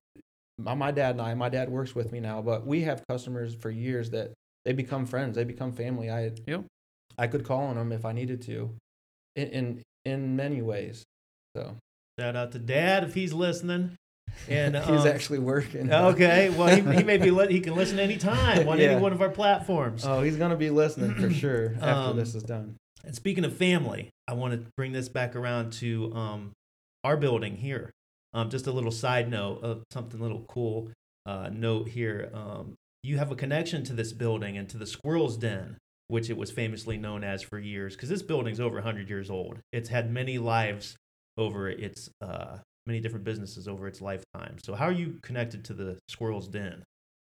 [0.57, 3.53] my, my dad and I, my dad works with me now, but we have customers
[3.53, 6.09] for years that they become friends, they become family.
[6.09, 6.65] I, Yep.
[7.17, 8.75] I could call on them if I needed to,
[9.35, 11.03] in in, in many ways.
[11.55, 11.75] So
[12.19, 13.97] Shout out to Dad if he's listening.
[14.49, 15.91] And he's um, actually working.
[15.91, 16.49] okay.
[16.49, 18.87] Well, he, he may be li- he can listen anytime on Yeah.
[18.91, 20.05] any one of our platforms.
[20.05, 22.75] Oh, he's gonna be listening for sure after Um, this is done.
[23.03, 26.51] And speaking of family, I want to bring this back around to um,
[27.03, 27.91] our building here.
[28.33, 30.89] Um, just a little side note of something little cool
[31.25, 32.29] uh, note here.
[32.33, 32.73] Um,
[33.03, 36.49] you have a connection to this building and to the Squirrel's Den, which it was
[36.51, 39.59] famously known as for years, because this building's over 100 years old.
[39.71, 40.95] It's had many lives
[41.37, 44.57] over its uh, many different businesses over its lifetime.
[44.63, 46.83] So, how are you connected to the Squirrel's Den?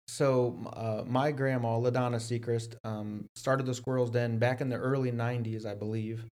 [0.07, 5.11] So uh, my grandma, Ladonna Secrist, um, started the Squirrels Den back in the early
[5.11, 6.25] '90s, I believe.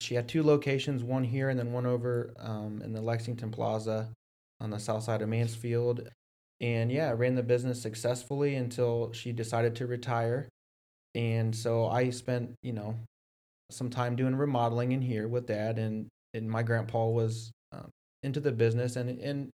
[0.00, 4.08] She had two locations, one here and then one over um, in the Lexington Plaza
[4.60, 6.08] on the south side of Mansfield.
[6.60, 10.48] And yeah, ran the business successfully until she decided to retire.
[11.14, 12.96] And so I spent, you know,
[13.70, 17.90] some time doing remodeling in here with dad, and and my grandpa was um,
[18.22, 19.50] into the business, and and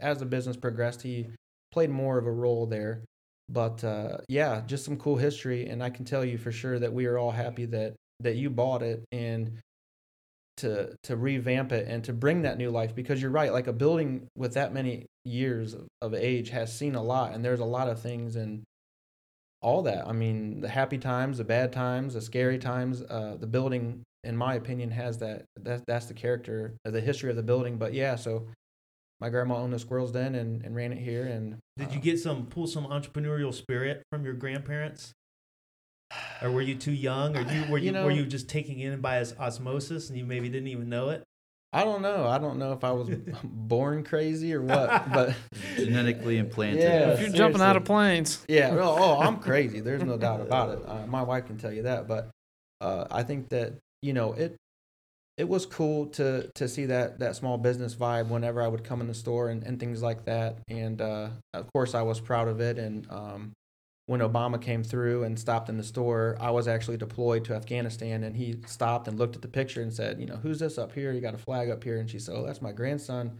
[0.00, 1.28] as the business progressed, he
[1.72, 3.04] played more of a role there.
[3.48, 6.92] But uh, yeah, just some cool history, and I can tell you for sure that
[6.92, 9.58] we are all happy that that you bought it and
[10.58, 13.72] to to revamp it and to bring that new life because you're right like a
[13.72, 17.88] building with that many years of, age has seen a lot and there's a lot
[17.88, 18.62] of things and
[19.62, 23.46] all that i mean the happy times the bad times the scary times uh, the
[23.46, 27.42] building in my opinion has that that that's the character of the history of the
[27.42, 28.46] building but yeah so
[29.20, 32.00] my grandma owned the squirrels den and, and ran it here and Did uh, you
[32.00, 35.12] get some pull some entrepreneurial spirit from your grandparents?
[36.42, 38.80] Or were you too young, or you were you, You know- were you just taking
[38.80, 41.22] in by osmosis and you maybe didn't even know it?
[41.72, 42.26] I don't know.
[42.26, 43.08] I don't know if I was
[43.44, 45.34] born crazy or what, but
[45.76, 46.82] Genetically implanted.
[46.82, 47.12] Yeah.
[47.12, 48.70] if you're jumping out of planes, yeah.
[48.72, 49.80] Oh, oh, I'm crazy.
[49.80, 50.84] There's no doubt about it.
[50.86, 52.06] Uh, my wife can tell you that.
[52.08, 52.28] But
[52.82, 54.56] uh, I think that you know it.
[55.38, 59.00] It was cool to to see that that small business vibe whenever I would come
[59.00, 60.58] in the store and, and things like that.
[60.68, 62.78] And uh, of course, I was proud of it.
[62.78, 63.52] And um,
[64.06, 68.24] when Obama came through and stopped in the store, I was actually deployed to Afghanistan,
[68.24, 70.92] and he stopped and looked at the picture and said, "You know, who's this up
[70.92, 71.12] here?
[71.12, 73.38] You got a flag up here." And she said, "Oh, that's my grandson."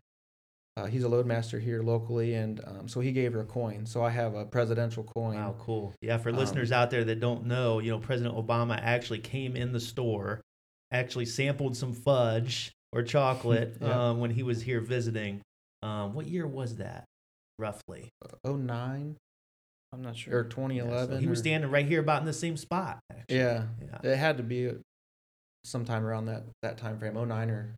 [0.78, 3.84] Uh, he's a loadmaster here locally, and um, so he gave her a coin.
[3.84, 5.34] So I have a presidential coin.
[5.34, 5.92] Wow, cool.
[6.00, 9.54] Yeah, for Um, listeners out there that don't know, you know, President Obama actually came
[9.54, 10.40] in the store,
[10.92, 14.10] actually sampled some fudge or chocolate Yeah.
[14.10, 15.40] um, when he was here visiting.
[15.82, 17.04] Um, what year was that,
[17.58, 18.10] roughly?
[18.44, 19.16] Oh nine
[19.92, 20.44] I'm not or sure.
[20.44, 21.20] twenty Yeah, so eleven.
[21.20, 23.00] he was standing right here, about in the same spot.
[23.10, 23.36] Actually.
[23.36, 24.10] Yeah, yeah.
[24.12, 24.70] it had to be
[25.64, 27.16] sometime around that that time frame.
[27.16, 27.74] Oh nine or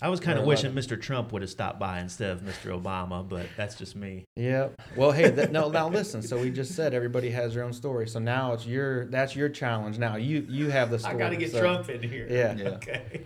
[0.00, 1.00] I was kind of wishing Mr.
[1.00, 2.80] Trump would have stopped by instead of Mr.
[2.80, 4.24] Obama, but that's just me.
[4.36, 4.68] yeah.
[4.96, 5.68] Well, hey, that, no.
[5.70, 6.22] Now listen.
[6.22, 8.06] So we just said everybody has their own story.
[8.08, 9.98] So now it's your that's your challenge.
[9.98, 11.14] Now you you have the story.
[11.14, 12.26] I got to get so- Trump in here.
[12.30, 12.54] Yeah.
[12.54, 12.68] Yeah.
[12.70, 13.22] Okay.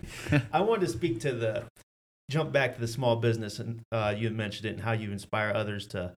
[0.53, 1.65] I wanted to speak to the
[2.31, 5.13] jump back to the small business, and uh, you had mentioned it and how you
[5.13, 6.13] inspire others to,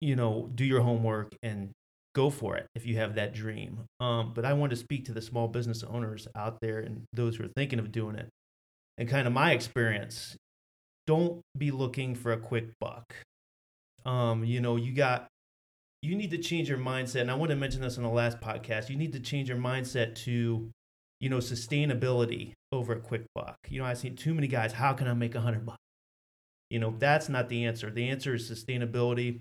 [0.00, 1.70] you know, do your homework and
[2.14, 3.80] go for it if you have that dream.
[3.98, 7.36] Um, but I wanted to speak to the small business owners out there and those
[7.36, 8.28] who are thinking of doing it,
[9.00, 10.36] and kind of my experience.
[11.06, 13.14] Don't be looking for a quick buck.
[14.04, 15.26] Um, you know, you got
[16.02, 17.22] you need to change your mindset.
[17.22, 18.88] And I want to mention this on the last podcast.
[18.88, 20.70] You need to change your mindset to,
[21.20, 23.56] you know, sustainability over a quick buck.
[23.68, 25.78] You know, I've seen too many guys, how can I make a hundred bucks?
[26.70, 27.90] You know, that's not the answer.
[27.90, 29.40] The answer is sustainability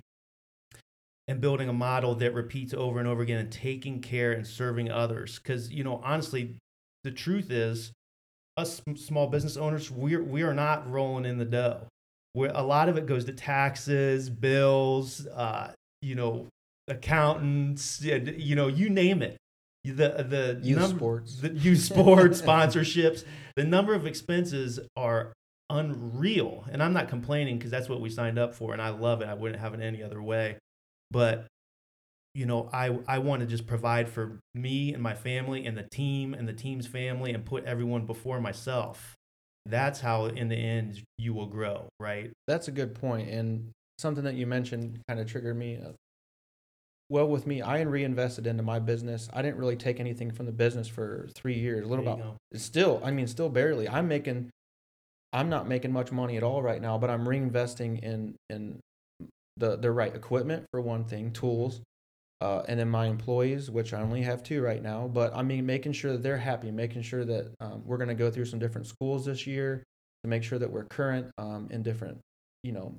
[1.28, 4.90] and building a model that repeats over and over again and taking care and serving
[4.90, 5.38] others.
[5.38, 6.56] Because, you know, honestly,
[7.04, 7.92] the truth is,
[8.60, 11.82] us small business owners, we're, we are not rolling in the dough.
[12.36, 16.48] We're, a lot of it goes to taxes, bills, uh, you know,
[16.88, 19.38] accountants, you know, you name it.
[19.86, 21.36] The the Youth number- sports.
[21.38, 23.24] the youth sports sponsorships.
[23.56, 25.34] The number of expenses are
[25.70, 29.22] unreal, and I'm not complaining because that's what we signed up for, and I love
[29.22, 29.28] it.
[29.30, 30.58] I wouldn't have it any other way.
[31.12, 31.48] But
[32.34, 35.84] you know, I I want to just provide for me and my family and the
[35.84, 39.16] team and the team's family, and put everyone before myself.
[39.66, 42.32] That's how, in the end, you will grow, right?
[42.48, 45.80] That's a good point, and something that you mentioned kind of triggered me.
[45.84, 45.92] Uh,
[47.10, 49.30] well with me, I reinvested into my business.
[49.34, 51.86] I didn't really take anything from the business for three years.
[51.86, 52.36] A little about go.
[52.56, 53.90] still, I mean, still barely.
[53.90, 54.52] I'm making,
[55.34, 58.80] I'm not making much money at all right now, but I'm reinvesting in in
[59.58, 61.82] the the right equipment for one thing, tools,
[62.42, 65.08] uh, and then my employees, which I only have two right now.
[65.08, 68.16] But I mean, making sure that they're happy, making sure that um, we're going to
[68.16, 69.84] go through some different schools this year
[70.24, 72.20] to make sure that we're current um, in different,
[72.64, 72.96] you know,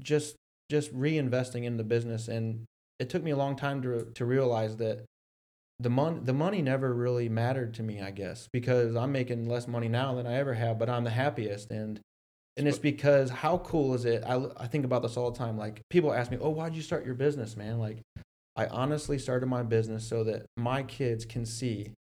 [0.00, 0.36] just
[0.70, 2.28] just reinvesting in the business.
[2.28, 2.64] And
[2.98, 5.04] it took me a long time to to realize that
[5.78, 9.68] the money the money never really mattered to me, I guess, because I'm making less
[9.68, 12.00] money now than I ever have, but I'm the happiest and
[12.56, 14.22] and it's because how cool is it?
[14.26, 15.58] I, I think about this all the time.
[15.58, 17.98] Like people ask me, "Oh, why'd you start your business, man?" Like
[18.56, 21.92] I honestly started my business so that my kids can see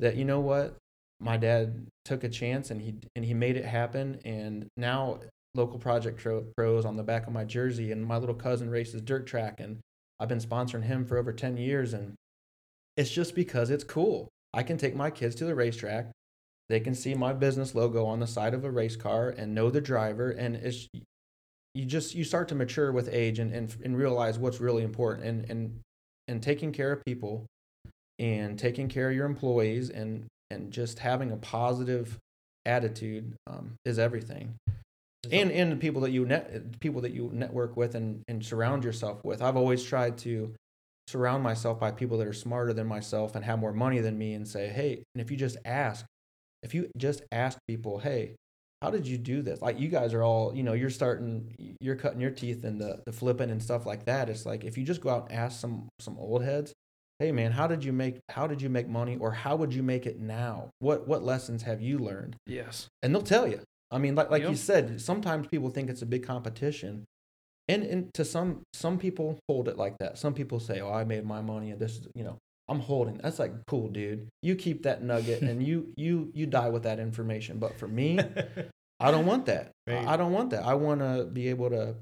[0.00, 0.76] that you know what
[1.20, 5.20] my dad took a chance and he and he made it happen and now
[5.54, 9.00] local project Pro- pros on the back of my jersey and my little cousin races
[9.02, 9.78] dirt track and
[10.18, 12.14] I've been sponsoring him for over 10 years and
[12.96, 14.28] it's just because it's cool.
[14.52, 16.10] I can take my kids to the racetrack.
[16.68, 19.70] They can see my business logo on the side of a race car and know
[19.70, 20.88] the driver and it's
[21.74, 25.26] you just you start to mature with age and and, and realize what's really important
[25.26, 25.80] and and
[26.28, 27.46] and taking care of people
[28.18, 32.18] and taking care of your employees and and just having a positive
[32.66, 34.54] attitude um, is everything.
[35.30, 38.84] And and the people that you net people that you network with and and surround
[38.84, 39.40] yourself with.
[39.40, 40.52] I've always tried to
[41.08, 44.34] surround myself by people that are smarter than myself and have more money than me
[44.34, 46.06] and say hey and if you just ask
[46.62, 48.34] if you just ask people hey
[48.80, 51.96] how did you do this like you guys are all you know you're starting you're
[51.96, 54.84] cutting your teeth in the the flipping and stuff like that it's like if you
[54.84, 56.72] just go out and ask some some old heads
[57.18, 59.82] hey man how did you make how did you make money or how would you
[59.82, 62.88] make it now what what lessons have you learned Yes.
[63.02, 63.60] and they'll tell you.
[63.92, 67.04] I mean, like like you said, sometimes people think it's a big competition,
[67.68, 70.16] and and to some some people hold it like that.
[70.16, 73.18] Some people say, "Oh, I made my money, and this, is you know, I'm holding."
[73.18, 74.28] That's like cool, dude.
[74.42, 77.58] You keep that nugget, and you you you die with that information.
[77.58, 78.18] But for me,
[79.00, 79.66] I don't want that.
[79.66, 80.06] I- Right.
[80.06, 80.64] I don't want that.
[80.64, 81.96] I want to be able to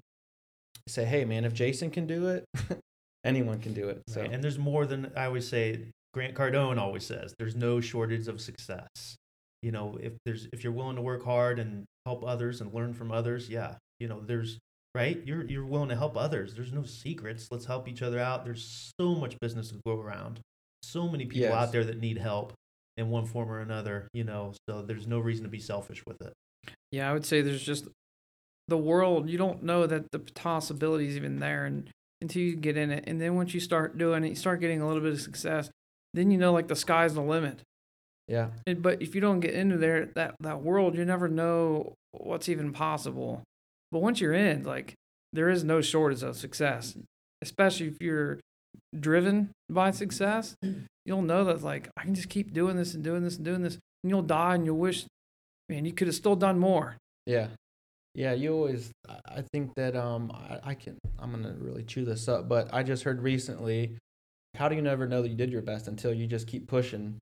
[0.89, 2.45] say, "Hey, man, if Jason can do it,
[3.25, 5.87] anyone can do it." So Right, And there's more than I always say.
[6.13, 8.89] Grant Cardone always says, "There's no shortage of success."
[9.63, 12.95] You know, if there's if you're willing to work hard and help others and learn
[12.95, 14.59] from others, yeah, you know, there's
[14.95, 15.23] right.
[15.25, 16.55] You're you're willing to help others.
[16.55, 17.47] There's no secrets.
[17.53, 18.45] Let's help each other out.
[18.45, 20.41] There's so much business to go around.
[20.83, 21.55] So many people Yes.
[21.55, 22.53] out there that need help
[22.97, 24.09] in one form or another.
[24.13, 26.33] You know, so there's no reason to be selfish with it.
[26.93, 27.87] Yeah, I would say there's just
[28.69, 29.29] the world.
[29.29, 31.89] You don't know that the possibility is even there, and
[32.21, 34.81] until you get in it, and then once you start doing it, you start getting
[34.81, 35.71] a little bit of success.
[36.15, 37.61] Then you know, like the sky's the limit.
[38.27, 41.95] yeah, And, but if you don't get into there, that that world, you never know
[42.13, 43.43] what's even possible.
[43.93, 44.95] But once you're in, like
[45.33, 46.97] there is no shortage of success,
[47.43, 48.41] especially if you're
[48.99, 50.55] driven by success.
[51.05, 53.63] You'll know that like I can just keep doing this and doing this and doing
[53.63, 55.05] this, and you'll die and you'll wish,
[55.69, 56.97] man, you could have still done more.
[57.27, 57.49] Yeah.
[58.15, 62.05] Yeah, you always I- I think that um I, I can I'm gonna really chew
[62.05, 63.97] this up, but I just heard recently
[64.57, 67.19] how do you never know that you did your best until you just keep pushing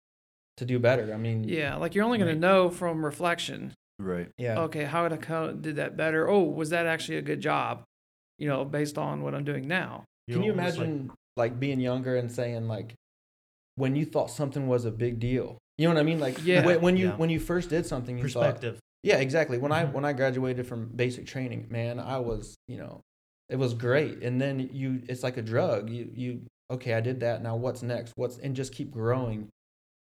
[0.56, 1.12] to do better?
[1.12, 2.40] I mean Yeah, like you're only gonna Right.
[2.40, 3.74] know from reflection.
[3.98, 4.28] Right.
[4.38, 4.60] yeah.
[4.60, 6.28] Okay, how did I how did that better?
[6.28, 7.82] Oh, was that actually a good job?
[8.38, 10.04] You know, based on what I'm doing now.
[10.30, 12.94] Can you You're like- imagine like, being younger and saying like
[13.76, 15.58] when you thought something was a big deal?
[15.78, 16.20] You know what I mean?
[16.20, 16.64] Like Yeah.
[16.66, 17.16] when, when you Yeah.
[17.16, 18.80] when you first did something you thought perspective?
[19.04, 19.58] Yeah, exactly.
[19.58, 19.92] When I Mhm.
[19.92, 23.00] when I graduated from basic training, man, I was, you know,
[23.48, 24.22] it was great.
[24.22, 25.88] And then you it's like a drug.
[25.88, 27.42] You you okay, I did that.
[27.42, 28.12] Now what's next?
[28.16, 29.48] What's and just keep growing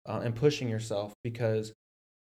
[0.07, 1.73] uh, and pushing yourself because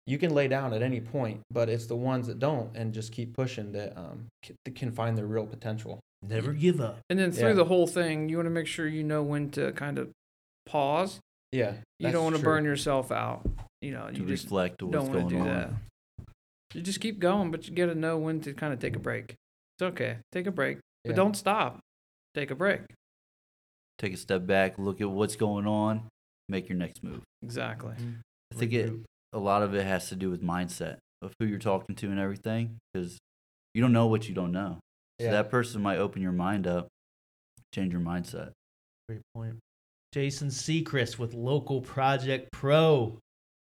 [0.05, 3.11] you can lay down at any point, but it's the ones that don't and just
[3.11, 4.27] keep pushing that um
[4.65, 5.99] that can find their real potential.
[6.21, 6.99] Never give up.
[7.09, 7.53] And then through Yeah.
[7.55, 10.11] the whole thing, you want to make sure you know when to kind of
[10.65, 11.19] pause.
[11.51, 11.75] Yeah.
[11.99, 12.51] You don't want to true.
[12.51, 13.45] burn yourself out.
[13.81, 15.47] You know, To you just reflect to what's don't want going to do on.
[15.47, 16.25] that.
[16.75, 18.99] You just keep going, but you got to know when to kind of take a
[18.99, 19.31] break.
[19.77, 20.17] It's okay.
[20.31, 21.09] Take a break, Yeah.
[21.11, 21.79] but don't stop.
[22.35, 22.81] Take a break.
[23.97, 26.07] Take a step back, look at what's going on,
[26.47, 27.21] make your next move.
[27.43, 27.93] Exactly.
[27.93, 28.11] Mm-hmm.
[28.51, 28.93] I think it
[29.33, 32.19] a lot of it has to do with mindset of who you're talking to and
[32.19, 33.17] everything because
[33.73, 34.79] you don't know what you don't know.
[35.21, 35.31] So Yeah.
[35.33, 36.87] that person might open your mind up,
[37.73, 38.51] change your mindset.
[39.07, 39.59] Great point.
[40.13, 43.19] Jason Secrist with Local Project Pro.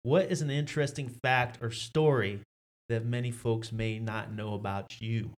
[0.03, 2.41] What is an interesting fact or story
[2.87, 5.31] that many folks may not know about you?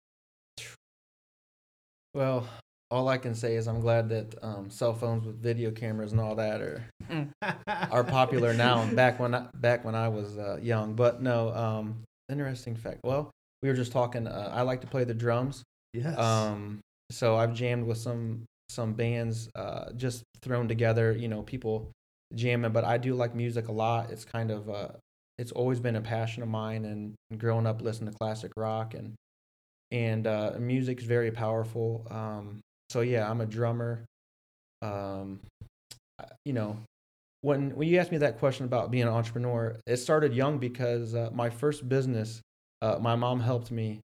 [2.13, 2.47] Well,
[2.89, 6.19] all I can say is I'm glad that um, cell phones with video cameras and
[6.19, 6.83] all that are
[7.89, 10.93] are popular now and back when I, back when I was uh, young.
[10.93, 12.99] But no, um, interesting fact.
[13.03, 14.27] Well, we were just talking.
[14.27, 15.63] Uh, I like to play the drums.
[15.93, 16.17] Yes.
[16.17, 21.11] Um, so I've jammed with some some bands uh, just thrown together.
[21.11, 21.91] You know, people
[22.35, 24.11] jamming, but I do like music a lot.
[24.11, 24.89] It's kind of uh,
[25.37, 29.13] it's always been a passion of mine, and, growing up listening to classic rock and
[29.91, 32.07] and uh, music is very powerful.
[32.09, 34.05] Um, so yeah, I'm a drummer.
[34.81, 35.39] Um,
[36.45, 36.77] you know,
[37.41, 41.15] when when you asked me that question about being an entrepreneur, it started young because
[41.15, 42.41] uh, my first business,
[42.81, 43.99] uh, my mom helped me.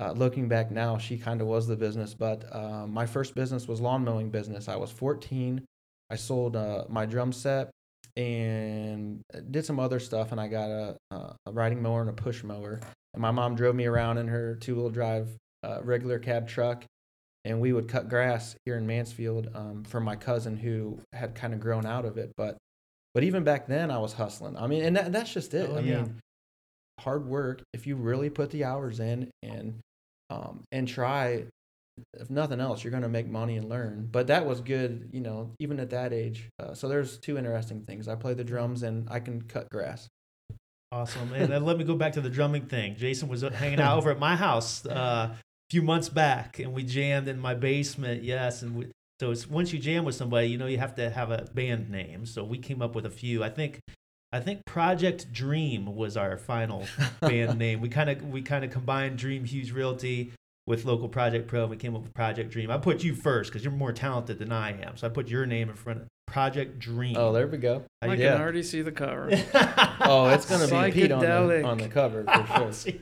[0.00, 3.68] Uh, looking back now, she kind of was the business, but uh, my first business
[3.68, 4.66] was lawn mowing business.
[4.66, 5.62] I was 14.
[6.08, 7.70] I sold uh, my drum set
[8.16, 12.14] and did some other stuff, and I got a, uh, a riding mower and a
[12.14, 12.80] push mower.
[13.12, 15.28] And my mom drove me around in her two wheel drive
[15.62, 16.82] uh, regular cab truck,
[17.44, 21.52] and we would cut grass here in Mansfield um, for my cousin who had kind
[21.52, 22.32] of grown out of it.
[22.38, 22.56] But
[23.12, 24.56] but even back then, I was hustling.
[24.56, 25.68] I mean, and that, that's just it.
[25.70, 25.96] Oh, I yeah.
[25.96, 26.20] mean,
[27.00, 27.62] hard work.
[27.74, 29.80] If you really put the hours in and
[30.30, 31.44] um, and try,
[32.14, 34.08] if nothing else, you're going to make money and learn.
[34.10, 36.48] But that was good, you know, even at that age.
[36.58, 38.08] Uh, so there's two interesting things.
[38.08, 40.08] I play the drums and I can cut grass.
[40.92, 41.32] Awesome.
[41.32, 42.96] And let me go back to the drumming thing.
[42.96, 45.36] Jason was hanging out over at my house uh, a
[45.70, 48.24] few months back, and we jammed in my basement.
[48.24, 48.86] Yes, and we,
[49.20, 51.90] so it's once you jam with somebody, you know you have to have a band
[51.90, 52.26] name.
[52.26, 53.44] So we came up with a few.
[53.44, 53.78] I think,
[54.32, 56.86] I think Project Dream was our final
[57.20, 57.80] band name.
[57.80, 60.32] We kind of we kind of combined Dream Huge Realty
[60.66, 61.62] with local Project Pro.
[61.62, 62.70] And we came up with Project Dream.
[62.70, 64.96] I put you first because you're more talented than I am.
[64.96, 67.16] So I put your name in front of Project Dream.
[67.16, 67.84] Oh, there we go.
[68.02, 69.30] How I you can already see the cover.
[70.02, 71.66] Oh, it's going to be Pete on the, Psychedelic.
[71.66, 72.94] on the cover for sure.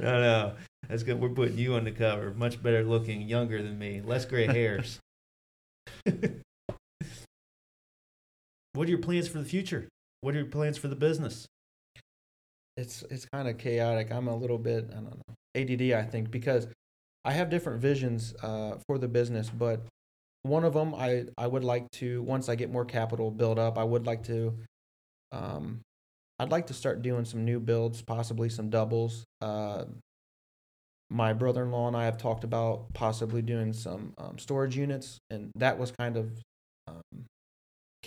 [0.00, 0.52] no, no.
[0.88, 1.20] That's good.
[1.20, 2.32] We're putting you on the cover.
[2.32, 5.00] Much better looking, younger than me, less gray hairs.
[8.78, 9.88] What are your plans for the future?
[10.20, 11.46] What are your plans for the business?
[12.78, 14.10] it's it's kind of chaotic.
[14.12, 16.68] I'm a little bit I don't know ADD I think because
[17.24, 19.84] I have different visions uh, for the business, but
[20.44, 23.76] one of them I I would like to once I get more capital built up,
[23.76, 24.54] I would like to
[25.32, 25.80] um
[26.38, 29.24] I'd like to start doing some new builds, possibly some doubles.
[29.40, 29.86] Uh,
[31.10, 35.78] my brother-in-law and I have talked about possibly doing some um, storage units, and that
[35.78, 36.30] was kind of
[36.86, 37.24] um,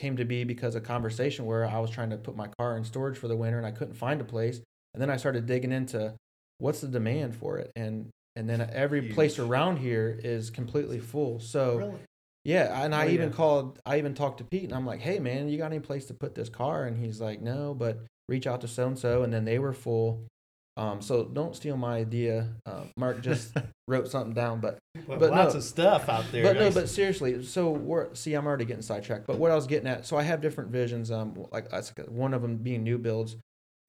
[0.02, 2.84] came to be because a conversation where I was trying to put my car in
[2.84, 4.60] storage for the winter and I couldn't find a place.
[4.94, 6.16] And then I started digging into
[6.58, 11.40] what's the demand for it, and and then every place around here is completely full.
[11.40, 12.00] So Really?
[12.44, 13.36] yeah, and I Oh, even yeah.
[13.36, 13.80] called.
[13.86, 16.14] I even talked to Pete, and I'm like, "Hey, man, you got any place to
[16.14, 19.32] put this car?" And he's like, "No, but reach out to so and so." And
[19.32, 20.26] then they were full.
[20.82, 22.48] Um, so don't steal my idea.
[22.66, 23.56] Uh, Mark just
[23.88, 25.60] wrote something down, but Well, But lots no.
[25.60, 26.44] of stuff out there.
[26.44, 29.28] but no, but seriously, so we're see, I'm already getting sidetracked.
[29.28, 31.12] But what I was getting at, so I have different visions.
[31.12, 31.68] Um, like
[32.08, 33.36] one of them being new builds.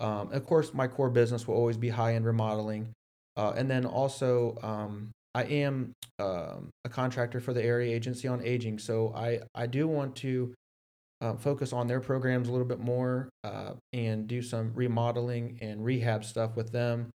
[0.00, 2.92] Um, of course, my core business will always be high end remodeling,
[3.38, 8.44] uh, and then also um, I am um, a contractor for the area agency on
[8.44, 8.78] aging.
[8.78, 10.52] So I I do want to
[11.22, 15.85] uh, focus on their programs a little bit more uh, and do some remodeling and
[15.85, 17.08] rehab stuff with them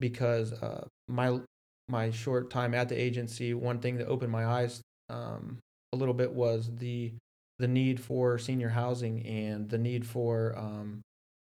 [0.00, 1.40] because uh, my
[1.88, 5.58] my short time at the agency, one thing that opened my eyes um,
[5.92, 7.12] a little bit was the
[7.58, 11.00] the need for senior housing and the need for um,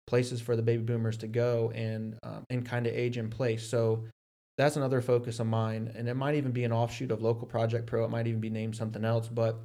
[0.06, 3.68] places for the baby boomers to go and um, and kind of age in place.
[3.68, 4.04] So
[4.56, 7.86] that's another focus of mine, and it might even be an offshoot of Local Project
[7.86, 8.04] Pro.
[8.04, 9.60] It might even be named something else, but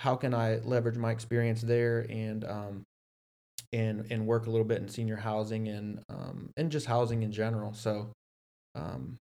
[0.00, 2.82] how can I leverage my experience there and um,
[3.72, 7.32] and and work a little bit in senior housing and um, and just housing in
[7.32, 7.72] general.
[7.72, 8.12] So
[8.74, 9.16] um,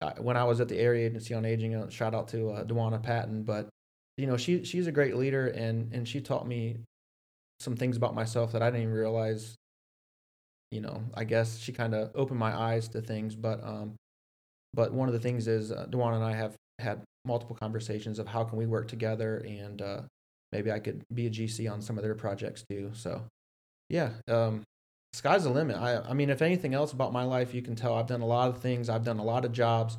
[0.00, 2.64] I, when I was at the area agency on aging, uh, shout out to uh,
[2.64, 3.68] Dewana Patton, but
[4.16, 6.78] you know she she's a great leader and and she taught me
[7.60, 9.54] some things about myself that I didn't even realize.
[10.70, 13.94] You know, I guess she kind of opened my eyes to things, but um,
[14.74, 18.28] but one of the things is uh, Dewana and I have had multiple conversations of
[18.28, 20.00] how can we work together and uh,
[20.52, 22.90] maybe I could be a GC on some of their projects too.
[22.94, 23.22] So
[23.88, 24.62] yeah, um,
[25.12, 25.76] sky's the limit.
[25.76, 28.26] I, I mean, if anything else about my life, you can tell I've done a
[28.26, 28.88] lot of things.
[28.88, 29.98] I've done a lot of jobs.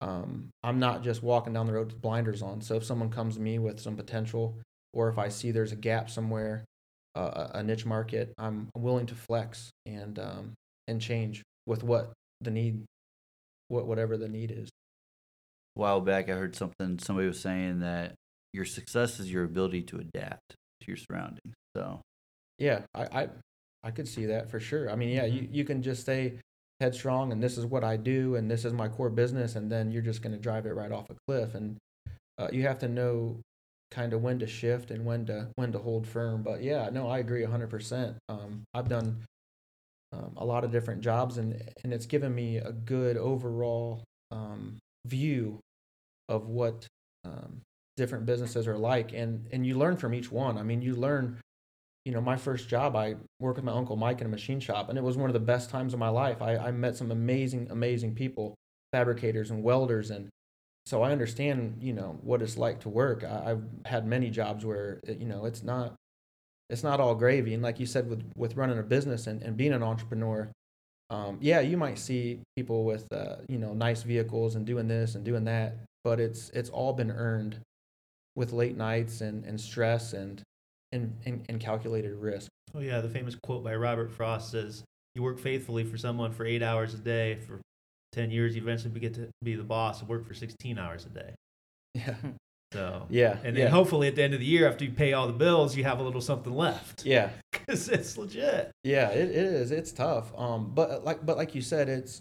[0.00, 2.60] Um, I'm not just walking down the road with blinders on.
[2.60, 4.58] So if someone comes to me with some potential,
[4.92, 6.64] or if I see there's a gap somewhere,
[7.14, 10.52] uh, a niche market, I'm willing to flex and um,
[10.86, 12.12] and change with what
[12.42, 12.84] the need,
[13.68, 14.68] what whatever the need is.
[15.76, 16.98] A while back, I heard something.
[16.98, 18.14] Somebody was saying that
[18.52, 21.54] your success is your ability to adapt to your surroundings.
[21.76, 22.00] So
[22.58, 23.28] Yeah, I, I
[23.82, 24.90] I could see that for sure.
[24.90, 26.40] I mean, yeah, you, you can just stay
[26.80, 29.90] headstrong and this is what I do and this is my core business and then
[29.90, 31.76] you're just going to drive it right off a cliff and
[32.38, 33.40] uh, you have to know
[33.90, 36.42] kind of when to shift and when to when to hold firm.
[36.42, 38.16] But yeah, no, I agree 100%.
[38.28, 39.22] Um, I've done
[40.12, 44.78] um, a lot of different jobs and and it's given me a good overall um,
[45.06, 45.60] view
[46.28, 46.86] of what
[47.24, 47.60] um,
[47.96, 50.58] different businesses are like, and and you learn from each one.
[50.58, 51.38] I mean, you learn.
[52.04, 54.88] You know, my first job, I worked with my uncle Mike in a machine shop,
[54.88, 56.40] and it was one of the best times of my life.
[56.40, 58.54] I, I met some amazing, amazing people,
[58.92, 60.28] fabricators and welders, and
[60.84, 63.24] so I understand, you know, what it's like to work.
[63.24, 65.96] I, I've had many jobs where, it, you know, it's not,
[66.70, 67.54] it's not all gravy.
[67.54, 70.48] And like you said, with with running a business and, and being an entrepreneur,
[71.10, 75.16] um, yeah, you might see people with, uh, you know, nice vehicles and doing this
[75.16, 75.74] and doing that,
[76.06, 77.58] but it's it's all been earned
[78.36, 80.40] with late nights and, and stress and,
[80.92, 82.48] and and and calculated risk.
[82.76, 84.84] Oh yeah, the famous quote by Robert Frost says,
[85.16, 87.60] "You work faithfully for someone for eight hours a day for
[88.12, 88.54] ten years.
[88.54, 91.34] You eventually get to be the boss and work for sixteen hours a day."
[91.96, 92.14] Yeah,
[92.72, 95.12] So yeah, and then yeah, hopefully at the end of the year, after you pay
[95.12, 97.04] all the bills, you have a little something left.
[97.04, 97.30] yeah.
[97.52, 98.70] because it's legit.
[98.84, 99.72] Yeah, it, it is.
[99.72, 100.30] It's tough.
[100.38, 102.20] Um, but like but like you said, it's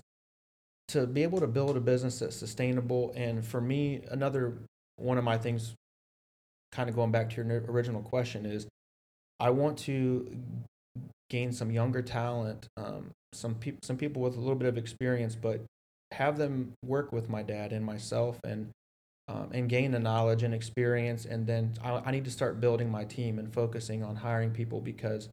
[0.89, 3.13] to be able to build a business that's sustainable.
[3.15, 4.53] And for me, another
[4.97, 5.73] one of my things,
[6.71, 8.67] kind of going back to your original question, is
[9.39, 10.37] I want to
[11.29, 15.35] gain some younger talent, um, some people, some people with a little bit of experience,
[15.35, 15.61] but
[16.11, 18.69] have them work with my dad and myself and
[19.27, 21.25] um, and gain the knowledge and experience.
[21.25, 24.79] And then I, I need to start building my team and focusing on hiring people
[24.79, 25.29] because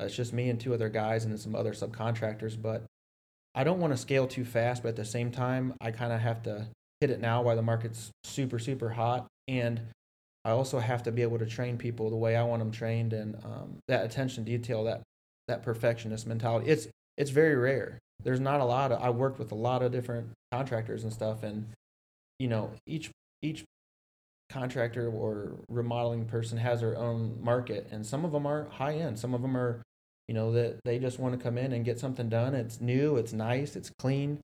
[0.00, 2.60] uh, it's just me and two other guys and then some other subcontractors.
[2.60, 2.82] But
[3.54, 6.20] I don't want to scale too fast, but at the same time, I kind of
[6.20, 6.68] have to
[7.00, 9.26] hit it now while the market's super, super hot.
[9.48, 9.80] And
[10.44, 13.12] I also have to be able to train people the way I want them trained
[13.12, 15.02] and um, that attention detail, that
[15.48, 16.70] that perfectionist mentality.
[16.70, 17.98] It's it's very rare.
[18.22, 19.02] There's not a lot of.
[19.02, 21.66] I worked with a lot of different contractors and stuff, and
[22.38, 23.10] you know each
[23.42, 23.64] each
[24.50, 29.18] contractor or remodeling person has their own market, and some of them are high end.
[29.18, 29.82] Some of them are,
[30.30, 32.54] you know, that they just want to come in and get something done.
[32.54, 34.38] It's new, it's nice, it's clean,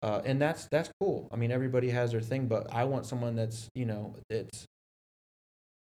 [0.00, 1.28] uh, and that's that's cool.
[1.30, 4.64] I mean, everybody has their thing, but I want someone that's you know it's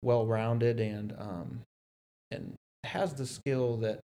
[0.02, 1.60] well rounded and um,
[2.32, 4.00] and has the skill that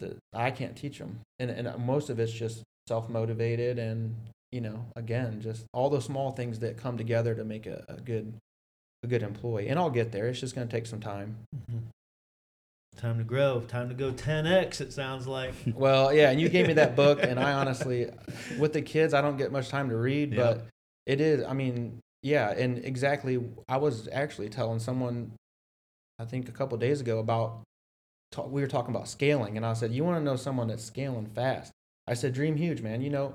[0.00, 4.14] that I can't teach them, and and most of it's just self motivated and
[4.52, 7.94] you know again just all the small things that come together to make a, a
[7.94, 8.34] good
[9.02, 9.68] a good employee.
[9.68, 10.28] And I'll get there.
[10.28, 11.38] It's just going to take some time.
[12.98, 13.60] Time to grow.
[13.60, 14.80] Time to go 10x.
[14.80, 15.54] It sounds like.
[15.74, 18.10] Well, yeah, and you gave me that book, and I honestly,
[18.58, 20.38] with the kids, I don't get much time to read, Yeah.
[20.38, 20.66] but
[21.06, 21.44] it is.
[21.46, 23.40] I mean, yeah, and exactly.
[23.68, 25.32] I was actually telling someone,
[26.18, 27.62] I think a couple of days ago about.
[28.30, 30.84] Talk, we were talking about scaling, and I said, "You want to know someone that's
[30.84, 31.72] scaling fast?"
[32.06, 33.00] I said, "Dream huge, man.
[33.00, 33.34] You know,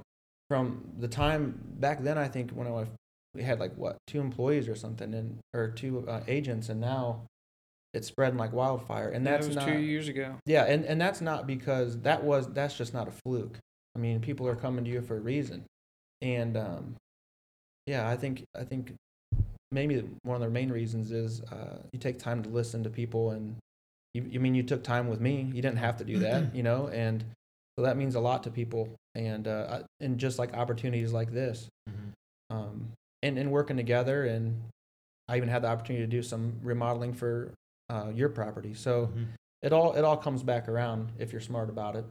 [0.49, 2.87] from the time back then, I think when I was,
[3.33, 7.23] we had like what two employees or something, and or two uh, agents, and now
[7.93, 9.09] it's spreading like wildfire.
[9.09, 10.35] And that that's was not two years ago.
[10.45, 13.57] yeah, and, and that's not because that was that's just not a fluke.
[13.95, 15.65] I mean, people are coming to you for a reason,
[16.21, 16.95] and um,
[17.85, 18.93] yeah, I think I think
[19.71, 23.31] maybe one of the main reasons is uh, you take time to listen to people,
[23.31, 23.55] and
[24.13, 25.49] you, you mean you took time with me.
[25.53, 27.23] You didn't have to do that, you know, and
[27.77, 31.67] so that means a lot to people, and uh, and just like opportunities like this,
[31.89, 32.13] Mhm.
[32.49, 32.91] um,
[33.21, 34.59] and and working together, and
[35.27, 37.51] I even had the opportunity to do some remodeling for
[37.89, 39.27] uh, your property, so Mhm.
[39.61, 42.05] it all it all comes back around if you're smart about it.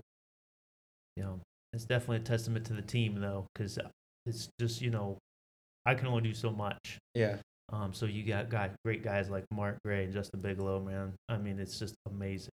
[1.17, 1.41] You know,
[1.73, 3.79] it's definitely a testament to the team, though, because
[4.27, 5.19] it's just you know,
[5.85, 6.99] I can only do so much.
[7.15, 7.39] Yeah,
[7.71, 11.15] Um, so you got guy, great guys like Mark Gray and Justin Bigelow, man.
[11.29, 12.51] I mean, it's just amazing.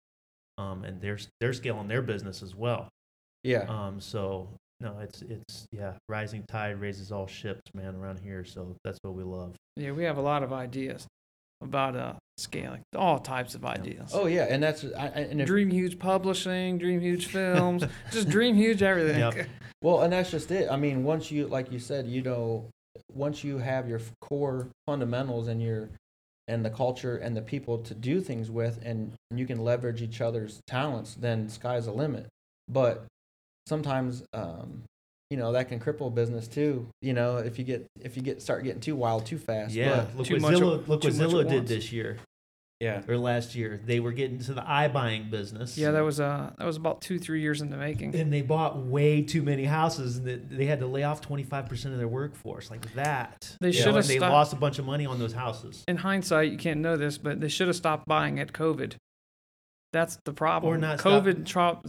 [0.58, 2.88] Um, and they're they're scaling their business as well.
[3.42, 4.48] yeah, Um, so
[4.80, 8.44] no, it's it's yeah, rising tide raises all ships, man, around here.
[8.44, 9.54] So that's what we love.
[9.76, 11.06] Yeah, we have a lot of ideas
[11.60, 14.10] about uh scaling, all types of ideas.
[14.12, 18.54] oh yeah, and that's I, and if, Dream Huge Publishing, Dream Huge Films, just Dream
[18.54, 19.18] Huge everything.
[19.18, 19.48] Yep.
[19.82, 20.70] well, and that's just it.
[20.70, 22.66] I mean, once you like you said, you know,
[23.12, 25.90] once you have your core fundamentals and your
[26.48, 30.20] and the culture and the people to do things with, and you can leverage each
[30.20, 32.26] other's talents, then sky's the limit.
[32.68, 33.04] But
[33.66, 34.82] sometimes, um,
[35.30, 36.86] you know, that can cripple business too.
[37.02, 39.74] You know, if you get if you get start getting too wild too fast.
[39.74, 41.68] Yeah, But, look Too what much at- Zillow look what Zillow did once.
[41.68, 42.18] this year
[42.78, 43.02] yeah.
[43.08, 43.80] or last year.
[43.84, 45.76] They were getting to the iBuying business.
[45.76, 48.14] Yeah, that was uh that was about two three years in the making.
[48.14, 51.42] and they bought way too many houses, and they- they had to lay off twenty
[51.42, 53.56] five percent of their workforce, like that.
[53.60, 54.32] They should have They stopped.
[54.32, 55.82] lost a bunch of money on those houses.
[55.88, 58.94] In hindsight, you can't know this, but they should have stopped buying at COVID.
[59.92, 60.72] That's the problem.
[60.74, 61.80] Or not stop- COVID tro-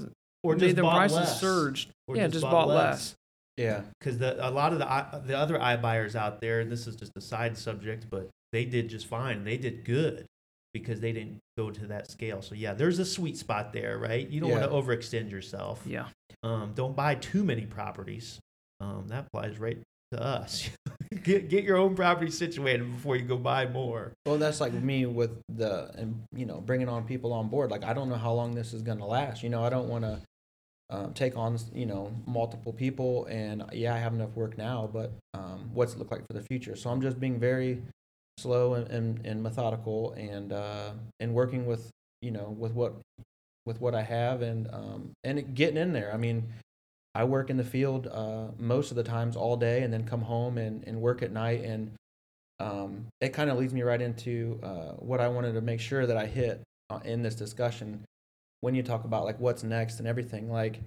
[0.44, 1.40] Or made just the bought prices less.
[1.42, 1.90] surged.
[2.08, 3.16] Or yeah, just, bought, less.
[3.58, 3.82] Yeah.
[4.00, 6.96] because the a lot of the i- the other iBuyers out there, and this is
[6.96, 9.44] just a side subject, but they did just fine.
[9.44, 10.26] They did good
[10.74, 12.42] because they didn't go to that scale.
[12.42, 14.28] So yeah, there's a sweet spot there, right?
[14.30, 14.68] You don't Yeah.
[14.68, 15.82] want to overextend yourself.
[15.86, 16.08] Yeah.
[16.44, 18.40] Um, don't buy too many properties.
[18.80, 19.80] Um, that applies right
[20.12, 20.70] to us.
[21.24, 24.14] get get your own property situated before you go buy more.
[24.26, 27.72] Well, that's like me with the, and you know, bringing on people on board.
[27.72, 29.42] Like, I don't know how long this is going to last.
[29.42, 30.22] You know, I don't want to
[30.90, 33.26] um, take on, you know, multiple people.
[33.26, 36.42] And yeah, I have enough work now, but um, what's it look like for the
[36.42, 36.76] future?
[36.76, 37.82] So I'm just being very
[38.38, 41.90] slow and, and, and methodical and uh, and working with,
[42.22, 42.94] you know, with what
[43.66, 46.14] with what I have and um, and it- getting in there.
[46.14, 46.48] I mean,
[47.14, 50.22] I work in the field uh, most of the times all day, and then come
[50.22, 51.64] home and, and work at night.
[51.64, 51.92] And
[52.60, 56.06] um, it kind of leads me right into uh, what I wanted to make sure
[56.06, 58.06] that I hit uh, in this discussion
[58.62, 60.52] when you talk about like what's next and everything.
[60.52, 60.80] Like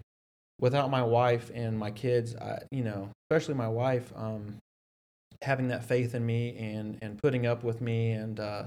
[0.61, 4.57] without my wife and my kids, I, you know, especially my wife, um,
[5.43, 8.65] having that faith in me and and putting up with me and uh,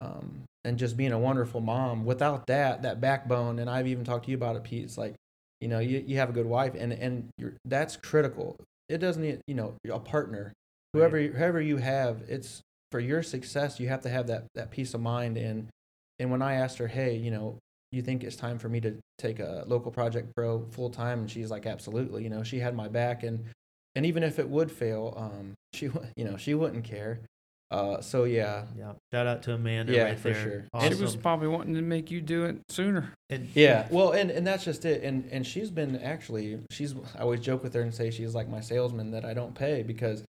[0.00, 2.04] um, and just being a wonderful mom.
[2.04, 4.84] Without that, that backbone, and I've even talked to you about it, Pete.
[4.84, 5.14] It's like
[5.60, 8.56] you know you, you have a good wife and and you're, that's critical
[8.88, 10.52] it doesn't need you know a partner
[10.92, 12.60] whoever whoever you have it's
[12.90, 15.68] for your success you have to have that that peace of mind and
[16.18, 17.58] and when i asked her hey you know
[17.96, 21.30] you think it's time for me to take a local project pro full time and
[21.30, 23.44] she's like absolutely you know she had my back and
[23.94, 27.20] and even if it would fail um she wou- you know she wouldn't care
[27.72, 28.92] uh so yeah Yeah.
[29.12, 30.68] Shout out to Amanda Yeah, right for there.
[30.72, 30.82] sure.
[30.88, 33.12] She was probably wanting to make you do it sooner.
[33.30, 35.02] And- Yeah, well, and and that's just it.
[35.02, 38.48] And and she's been actually she's I always joke with her and say she's like
[38.48, 40.22] my salesman that I don't pay because,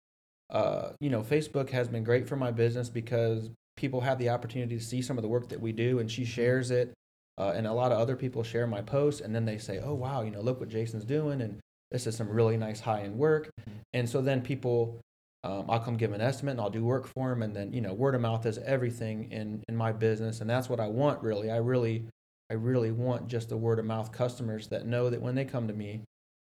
[0.49, 4.75] uh, you know, Facebook has been great for my business because people have the opportunity
[4.75, 6.91] to see some of the work that we do, and she shares it,
[7.37, 9.93] uh, and a lot of other people share my posts, and then they say, oh
[9.93, 11.59] wow, you know, look what Jason's doing, and
[11.91, 13.49] this is some really nice high end work,
[13.93, 14.99] and so then people.
[15.43, 17.79] Um, I'll come give an estimate and I'll do work for them, and then you
[17.79, 21.21] know, word of mouth is everything in in my business, and that's what I want
[21.21, 21.51] really.
[21.51, 22.05] I really
[22.49, 25.67] I really want just the word of mouth customers that know that when they come
[25.67, 26.01] to me,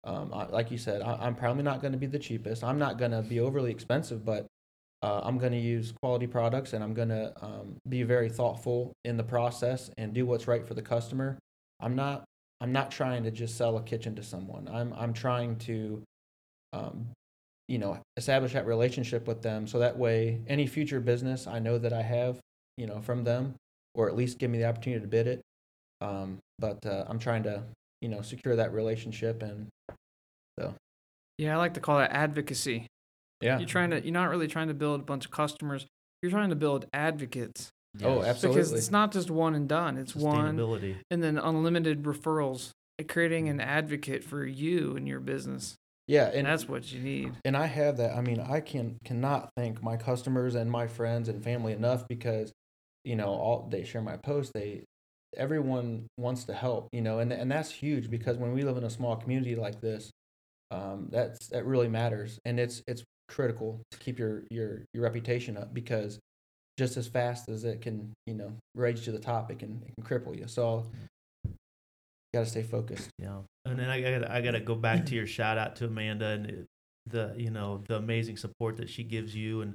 [0.04, 2.62] um, I, like you said, I, I'm probably not going to be the cheapest.
[2.62, 4.46] I'm not going to be overly expensive, but
[5.02, 8.92] uh, I'm going to use quality products and I'm going to um, be very thoughtful
[9.04, 11.38] in the process and do what's right for the customer.
[11.80, 12.24] I'm not
[12.60, 14.68] I'm not trying to just sell a kitchen to someone.
[14.68, 16.02] I'm I'm trying to
[16.72, 17.06] um,
[17.68, 21.78] you know establish that relationship with them so that way any future business I know
[21.78, 22.40] that I have
[22.76, 23.54] you know from them
[23.94, 25.40] or at least give me the opportunity to bid it
[26.00, 27.62] um, but uh, I'm trying to,
[28.00, 29.68] you know, secure that relationship and
[30.58, 30.74] so.
[31.38, 32.86] Yeah, I like to call that advocacy.
[33.40, 33.58] Yeah.
[33.58, 35.86] You're trying to you're not really trying to build a bunch of customers.
[36.22, 37.70] You're trying to build advocates.
[38.02, 38.60] Oh, absolutely.
[38.60, 39.96] Because it's not just one and done.
[39.96, 40.58] It's one
[41.10, 42.70] and then unlimited referrals.
[43.08, 45.76] Creating an advocate for you and your business.
[46.08, 47.32] Yeah, And and that's what you need.
[47.44, 48.16] and I have that.
[48.16, 52.50] I mean, I can cannot thank my customers and my friends and family enough because,
[53.04, 54.50] you know, all they share my posts.
[54.52, 54.84] They,
[55.36, 56.88] everyone wants to help.
[56.92, 59.80] You know, and and that's huge because when we live in a small community like
[59.80, 60.10] this,
[60.70, 65.56] um, that's that really matters, and it's it's critical to keep your your your reputation
[65.56, 66.18] up because
[66.78, 69.92] just as fast as it can, you know, rage to the top, it can it
[69.94, 70.46] can cripple you.
[70.46, 70.86] So,
[71.44, 71.54] you
[72.32, 73.10] got to stay focused.
[73.18, 75.86] Yeah, and then I got I got to go back to your shout out to
[75.86, 76.66] Amanda and
[77.06, 79.74] the you know the amazing support that she gives you, and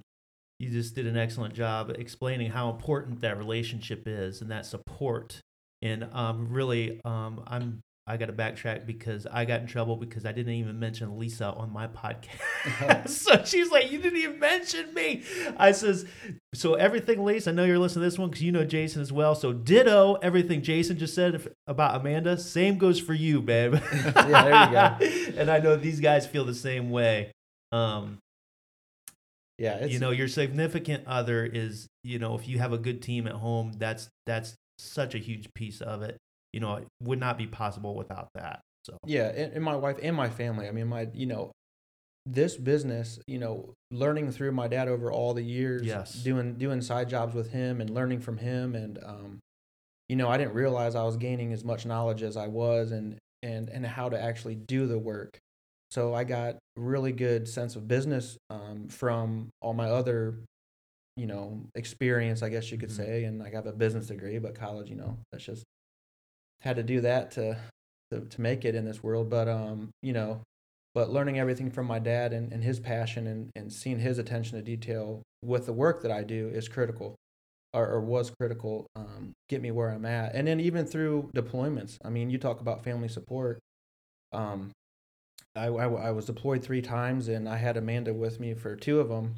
[0.60, 5.42] you just did an excellent job explaining how important that relationship is and that support.
[5.82, 10.26] And um, really, um, I'm I got to backtrack because I got in trouble because
[10.26, 13.08] I didn't even mention Lisa on my podcast.
[13.10, 15.24] so she's like, "You didn't even mention me."
[15.56, 16.06] I says,
[16.54, 17.52] "So everything, Lisa.
[17.52, 19.36] I know you're listening to this one because you know Jason as well.
[19.36, 22.38] So ditto everything Jason just said about Amanda.
[22.38, 23.76] Same goes for you, babe.
[23.94, 24.44] Yeah,
[25.00, 25.40] there you go.
[25.40, 27.32] and I know these guys feel the same way.
[27.72, 28.18] Um,
[29.58, 33.02] Yeah, it's, you know, your significant other is, you know, if you have a good
[33.02, 36.18] team at home, that's that's such a huge piece of it.
[36.54, 38.62] You know, it would not be possible without that.
[38.86, 40.68] So Yeah, and, and my wife and my family.
[40.68, 41.52] I mean, my you know,
[42.26, 43.20] this business.
[43.28, 45.86] You know, learning through my dad over all the years.
[45.86, 46.14] Yes.
[46.14, 49.40] Doing doing side jobs with him and learning from him, and um,
[50.10, 53.18] you know, I didn't realize I was gaining as much knowledge as I was, and
[53.42, 55.40] and and how to actually do the work.
[55.92, 60.40] So I got really good sense of business um, from all my other,
[61.18, 62.42] you know, experience.
[62.42, 62.96] I guess you could Mhm.
[62.96, 65.64] say, and I have a business degree, but college, you know, that's just
[66.64, 67.58] had to do that to
[68.12, 69.30] to, to make it in this world.
[69.30, 70.42] But um, you know,
[70.94, 74.58] but learning everything from my dad and, and his passion and, and seeing his attention
[74.58, 77.16] to detail with the work that I do is critical,
[77.74, 78.88] or, or was critical.
[78.96, 81.98] Um, get me where I'm at, and then even through deployments.
[82.04, 83.60] I mean, you talk about family support.
[84.32, 84.72] Um,
[85.56, 89.00] I, I, I was deployed three times, and I had Amanda with me for two
[89.00, 89.36] of them.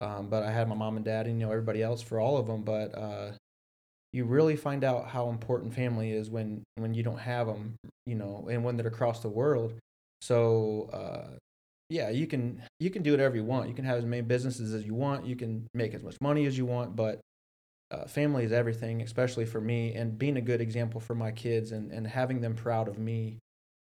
[0.00, 2.36] Um, but I had my mom and dad, and you know everybody else for all
[2.36, 2.62] of them.
[2.62, 3.32] But uh,
[4.12, 8.14] you really find out how important family is when when you don't have them, you
[8.14, 9.74] know, and when they're across the world.
[10.20, 11.36] So uh,
[11.88, 13.68] yeah, you can you can do whatever you want.
[13.68, 15.26] You can have as many businesses as you want.
[15.26, 17.20] You can make as much money as you want, but
[17.90, 19.94] uh, family is everything, especially for me.
[19.94, 23.38] And being a good example for my kids and, and having them proud of me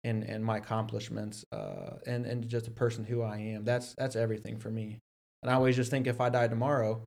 [0.05, 3.65] and and my accomplishments uh, and and just a person who I am.
[3.65, 4.99] That's that's everything for me.
[5.43, 7.05] And I always just think if I die tomorrow,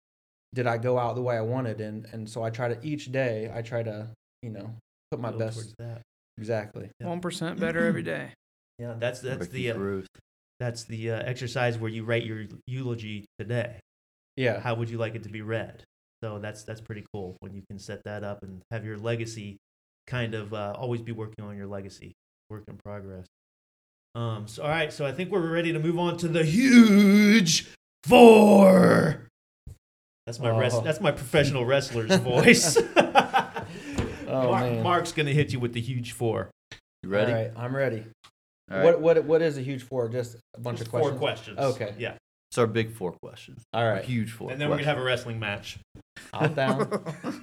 [0.54, 1.82] did I go out the way I wanted?
[1.82, 4.08] And and so I try to each day I try to
[4.42, 4.74] you know
[5.12, 6.02] put my Build best towards that.
[6.38, 6.90] exactly.
[7.00, 7.08] Yeah.
[7.08, 8.30] One percent better every day.
[8.80, 10.02] Yeah, that's that's Ricky the uh,
[10.60, 13.80] that's the uh, exercise where you write your eulogy today.
[14.36, 14.60] Yeah.
[14.60, 15.84] How would you like it to be read?
[16.24, 19.58] So that's that's pretty cool when you can set that up and have your legacy
[20.08, 22.14] kind of uh, always be working on your legacy,
[22.50, 23.28] work in progress.
[24.16, 24.48] Um.
[24.48, 24.92] So all right.
[24.92, 27.72] So I think we're ready to move on to the huge
[28.04, 29.28] four.
[30.26, 30.82] That's my rest, Oh.
[30.82, 32.78] that's my professional wrestler's voice.
[32.78, 32.84] Oh,
[34.28, 34.84] Mark, man.
[34.84, 36.50] Mark's gonna hit you with the huge four.
[37.04, 37.32] You ready?
[37.32, 38.06] All right, I'm ready.
[38.72, 38.86] All right.
[38.86, 40.08] What what what is a huge four?
[40.08, 41.12] Just a bunch Just of questions.
[41.12, 41.60] Four questions.
[41.60, 41.94] Okay.
[41.98, 42.16] Yeah.
[42.50, 43.64] It's our big four questions.
[43.74, 43.88] All right.
[43.90, 44.06] Our right.
[44.06, 44.52] huge four.
[44.52, 45.80] And then we're gonna have a wrestling match.
[46.32, 46.82] I'm down.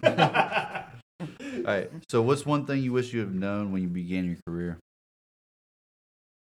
[0.04, 1.90] All right.
[2.08, 4.78] So, what's one thing you wish you have known when you began your career?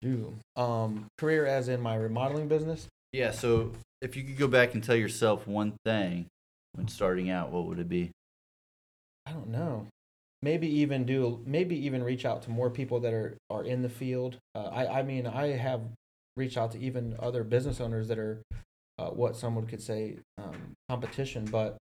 [0.04, 0.34] Ooh.
[0.56, 2.86] Um, career as in my remodeling business.
[3.12, 3.30] Yeah.
[3.30, 6.26] So, if you could go back and tell yourself one thing
[6.72, 8.10] when starting out, what would it be?
[9.26, 9.88] I don't know.
[10.42, 13.88] Maybe even do maybe even reach out to more people that are are in the
[13.88, 14.36] field.
[14.54, 15.80] Uh, I I mean I have
[16.36, 18.42] reached out to even other business owners that are
[18.98, 21.76] uh, what someone could say um, competition, but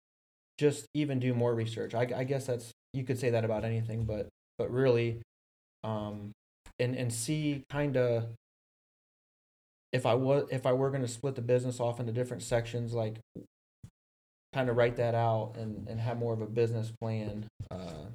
[0.58, 1.94] just even do more research.
[1.94, 5.22] I, I guess that's you could say that about anything, but but really,
[5.84, 6.32] um,
[6.80, 8.28] and and see kind of
[9.94, 12.94] if I was if I were going to split the business off into different sections,
[12.94, 13.20] like
[14.54, 18.08] kind of write that out and and have more of a business plan uh,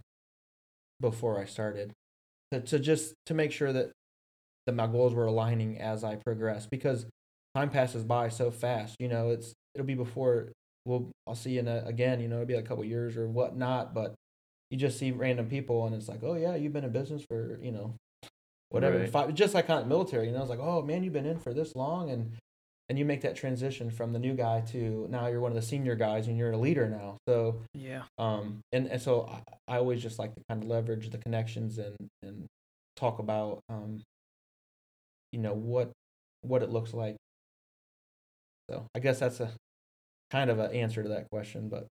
[1.01, 1.93] before I started
[2.53, 3.93] to, to just to make sure that
[4.67, 7.07] that my goals were aligning as I progress because
[7.55, 8.97] time passes by so fast.
[8.99, 10.53] You know, it's it'll be before
[10.85, 12.21] we'll I'll see you in a, again.
[12.21, 14.15] You know, it'll be like a couple years or whatnot, but
[14.71, 17.59] you just see random people and it's like, oh yeah, you've been in business for
[17.63, 17.95] you know
[18.71, 19.11] whatever Right.
[19.11, 20.27] five, just like kind of military.
[20.27, 22.33] You know, it's like, oh man, you've been in for this long and
[22.91, 25.61] and you make that transition from the new guy to now you're one of the
[25.63, 27.19] senior guys and you're a leader now.
[27.29, 28.05] So Yeah.
[28.17, 29.29] um, and, and so
[29.69, 32.47] I, I always just like to kind of leverage the connections and, and
[32.97, 34.01] talk about, um,
[35.33, 35.91] you know, what,
[36.41, 37.17] what it looks like.
[38.71, 39.53] So I guess that's a
[40.31, 41.87] kind of an answer to that question, but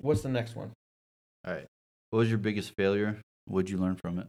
[0.00, 0.72] what's the next one?
[1.46, 1.66] All right.
[2.10, 3.20] What was your biggest failure?
[3.44, 4.26] What'd you learn from it?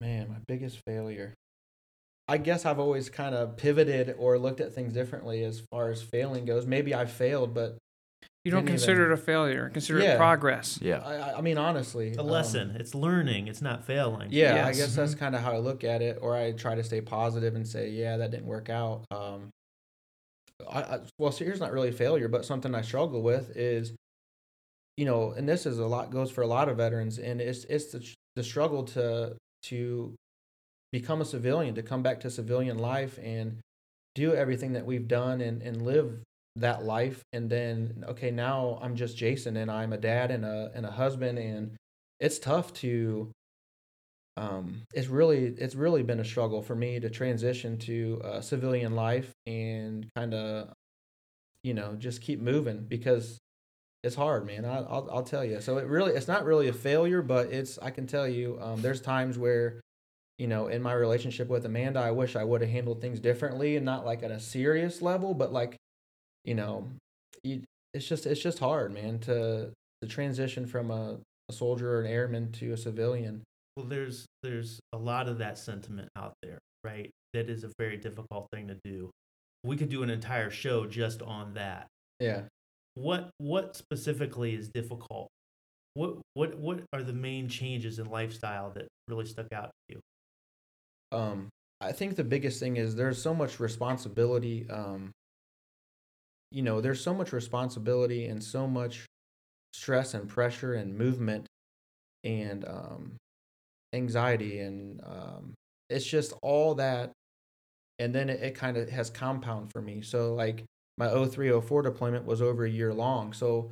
[0.00, 1.34] Man, my biggest failure.
[2.28, 6.00] I guess I've always kind of pivoted or looked at things differently as far as
[6.02, 6.64] failing goes.
[6.64, 7.76] Maybe I failed, but
[8.44, 9.68] You don't consider even- it a failure.
[9.68, 10.14] Consider Yeah.
[10.14, 10.78] it progress.
[10.80, 11.00] Yeah.
[11.04, 12.76] I, I- I mean, honestly, It's a um, lesson.
[12.78, 13.48] it's learning.
[13.48, 14.28] It's not failing.
[14.30, 14.76] Yeah, I Yes.
[14.78, 17.54] guess that's kind of how I look at it, or I try to stay positive
[17.56, 19.04] and say, yeah, that didn't work out.
[19.10, 19.50] Um,
[20.68, 23.92] I, I well, so here's not really a failure, but something I struggle with is,
[24.96, 27.64] you know, and this is a lot goes for a lot of veterans, and it's
[27.64, 30.14] it's the, the struggle to to
[30.92, 33.60] become a civilian, to come back to civilian life and
[34.14, 36.20] do everything that we've done and and live
[36.56, 40.72] that life, and then okay, now I'm just Jason, and I'm a dad and a
[40.74, 41.76] and a husband, and
[42.18, 43.30] it's tough to
[44.36, 49.32] um, it's really it's really been a struggle for me to transition to civilian life
[49.46, 50.72] and kind of
[51.62, 53.38] you know just keep moving because
[54.02, 56.72] it's hard man I, I'll, I'll tell you so it really it's not really a
[56.72, 59.80] failure but it's i can tell you um, there's times where
[60.38, 63.76] you know in my relationship with amanda i wish i would have handled things differently
[63.76, 65.76] and not like at a serious level but like
[66.44, 66.88] you know
[67.42, 69.70] you, it's just it's just hard man to
[70.00, 73.42] to transition from a, a soldier or an airman to a civilian
[73.76, 77.10] Well, there's there's a lot of that sentiment out there, right?
[77.34, 79.10] That is a very difficult thing to do.
[79.62, 81.86] We could do an entire show just on that.
[82.18, 82.42] yeah
[82.94, 85.28] What what specifically is difficult?
[85.94, 90.00] What what what are the main changes in lifestyle that really stuck out to you?
[91.12, 91.48] um
[91.80, 95.10] i think the biggest thing is there's so much responsibility um
[96.50, 99.06] you know there's so much responsibility and so much
[99.72, 101.46] stress and pressure and movement
[102.24, 103.16] and um
[103.92, 105.54] anxiety and um
[105.88, 107.10] it's just all that
[107.98, 110.64] and then it, it kind of has compound for me so like
[111.00, 113.70] my 0304 deployment was over a year long so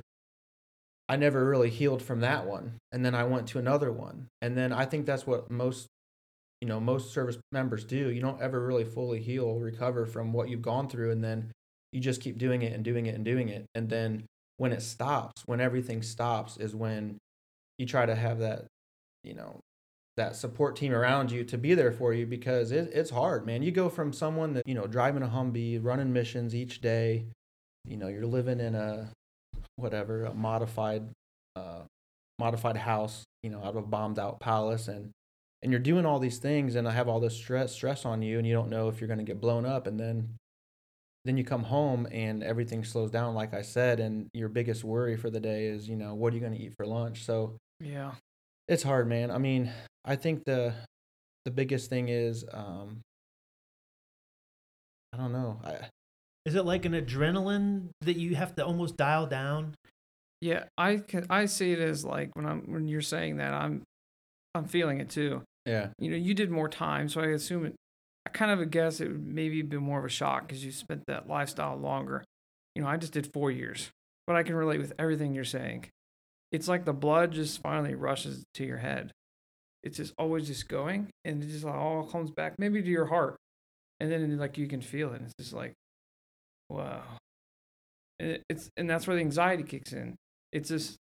[1.07, 2.77] i never really healed from that one.
[2.91, 4.27] And then i went to another one.
[4.41, 5.87] And then i think that's what most
[6.59, 8.09] you know most service members do.
[8.09, 11.51] You don't ever really fully heal recover from what you've gone through and then
[11.91, 13.65] you just keep doing it and doing it and doing it.
[13.75, 14.25] And then
[14.57, 17.17] when it stops when everything stops is when
[17.77, 18.65] you try to have that
[19.23, 19.59] you know
[20.19, 23.63] that support team around you to be there for you because it, it's hard, man.
[23.63, 27.25] You go from someone that you know driving a Humvee, running missions each day,
[27.85, 29.11] you know, you're living in a
[29.77, 31.09] whatever a modified
[31.55, 31.83] uh,
[32.37, 35.11] modified house, you know, out of a bombed out palace, and
[35.63, 38.37] and you're doing all these things, and I have all this stress stress on you,
[38.37, 40.35] and you don't know if you're going to get blown up, and then
[41.25, 45.17] then you come home and everything slows down, like I said, and your biggest worry
[45.17, 47.25] for the day is, you know, what are you going to eat for lunch?
[47.25, 48.13] So Yeah.
[48.69, 49.31] It's hard, man.
[49.31, 49.71] I mean,
[50.05, 50.73] I think the
[51.45, 53.01] the biggest thing is, um,
[55.13, 55.59] I don't know.
[55.63, 55.87] I,
[56.45, 59.75] Is it like an adrenaline that you have to almost dial down?
[60.41, 63.83] Yeah, I can, I see it as like when I'm when you're saying that I'm
[64.55, 65.41] I'm feeling it too.
[65.65, 67.75] yeah, You know, you did more time, so I assume it.
[68.25, 71.03] I kind of guess it would maybe be more of a shock because you spent
[71.07, 72.23] that lifestyle longer.
[72.75, 73.89] You know, I just did four years,
[74.27, 75.85] but I can relate with everything you're saying.
[76.51, 79.11] It's like the blood just finally rushes to your head.
[79.83, 83.37] It's just always just going, and it just all comes back maybe to your heart,
[83.99, 85.21] and then like you can feel it.
[85.23, 85.73] It's just like,
[86.69, 87.03] wow.
[88.19, 90.15] And it's and that's where the anxiety kicks in.
[90.51, 90.97] It's just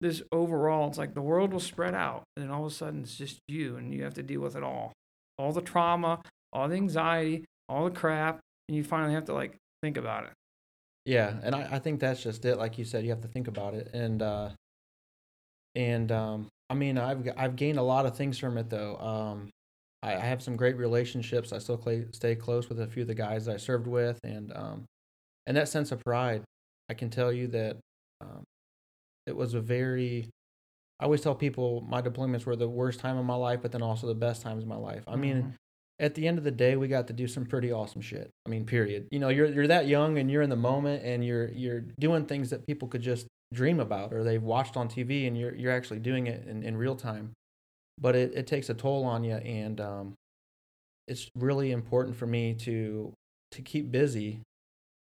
[0.00, 0.88] this overall.
[0.88, 3.40] It's like the world will spread out, and then all of a sudden it's just
[3.48, 4.92] you, and you have to deal with it all,
[5.38, 6.20] all the trauma,
[6.52, 8.38] all the anxiety, all the crap,
[8.68, 10.30] and you finally have to like think about it.
[11.04, 12.56] yeah, and I, I think that's just it.
[12.58, 14.50] Like you said, you have to think about it, and uh,
[15.74, 18.96] and um, I mean, I've I've gained a lot of things from it though.
[18.96, 19.50] Um,
[20.02, 21.52] I, I have some great relationships.
[21.52, 24.18] I still cla stay close with a few of the guys that I served with,
[24.24, 24.84] and um,
[25.46, 26.42] and that sense of pride.
[26.88, 27.76] I can tell you that
[28.20, 28.42] um,
[29.26, 30.28] it was a very.
[30.98, 33.80] I always tell people my deployments were the worst time of my life, but then
[33.80, 35.02] also the best times of my life.
[35.08, 35.54] I mean, Mhm.
[35.98, 38.28] at the end of the day, we got to do some pretty awesome shit.
[38.44, 39.08] I mean, period.
[39.10, 42.26] You know, you're you're that young and you're in the moment and you're you're doing
[42.26, 45.72] things that people could just dream about or they've watched on TV and you're you're
[45.72, 47.32] actually doing it in, in real time.
[47.98, 50.14] But it, it takes a toll on you and um,
[51.06, 53.12] it's really important for me to
[53.52, 54.40] to keep busy,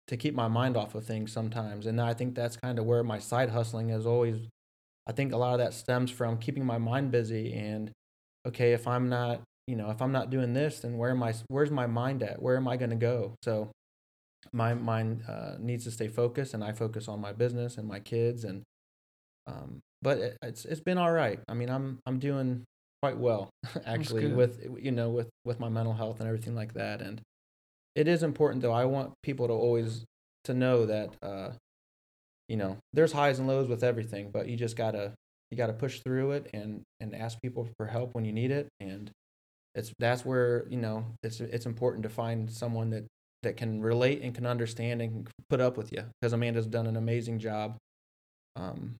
[0.07, 1.86] to keep my mind off of things sometimes.
[1.86, 4.36] And I think that's kind of where my side hustling is always
[5.07, 7.91] I think a lot of that stems from keeping my mind busy and
[8.47, 11.34] okay, if I'm not you know, if I'm not doing this, then where am I?
[11.49, 12.41] Where's my mind at?
[12.41, 13.34] Where am I going to go?
[13.45, 13.70] So,
[14.53, 18.01] my mind uh, needs to stay focused, and I focus on my business and my
[18.01, 18.62] kids, and
[19.47, 21.41] um, but it, it's it's been all right.
[21.49, 22.64] I mean, I'm I'm doing
[23.03, 23.51] quite well
[23.86, 27.20] actually with you know with with my mental health and everything like that, and
[27.95, 28.72] it is important though.
[28.72, 30.05] I want people to always
[30.45, 31.51] to know that uh,
[32.49, 35.12] you know there's highs and lows with everything, but you just gotta
[35.51, 38.68] you gotta push through it and and ask people for help when you need it,
[38.80, 39.11] and
[39.74, 43.05] it's that's where you know it's it's important to find someone that
[43.43, 46.86] that can relate and can understand and can put up with you because Amanda's done
[46.86, 47.76] an amazing job
[48.57, 48.97] um,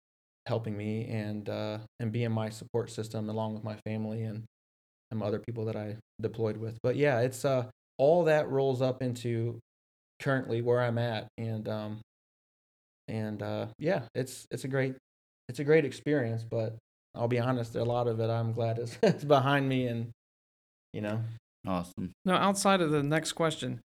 [0.47, 4.45] helping me and uh, and being my support system along with my family and
[5.12, 6.78] some other people that I deployed with.
[6.82, 7.66] But yeah, it's uh
[7.97, 9.59] all that rolls up into
[10.20, 12.01] currently where I'm at and um
[13.09, 14.95] and uh yeah, it's it's a great
[15.49, 16.76] it's a great experience, but
[17.14, 20.11] I'll be honest, a lot of it I'm glad is it's behind me and
[20.93, 21.20] you know
[21.66, 22.12] Awesome.
[22.24, 23.80] Now, outside of the next question,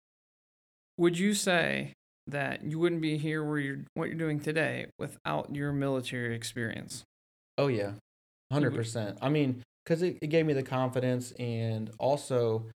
[0.98, 1.94] would you say
[2.26, 7.04] that you wouldn't be here where you're what you're doing today without your military experience?
[7.56, 7.92] Oh yeah,
[8.52, 9.18] hundred percent.
[9.22, 12.66] I mean, because it, it gave me the confidence, and also,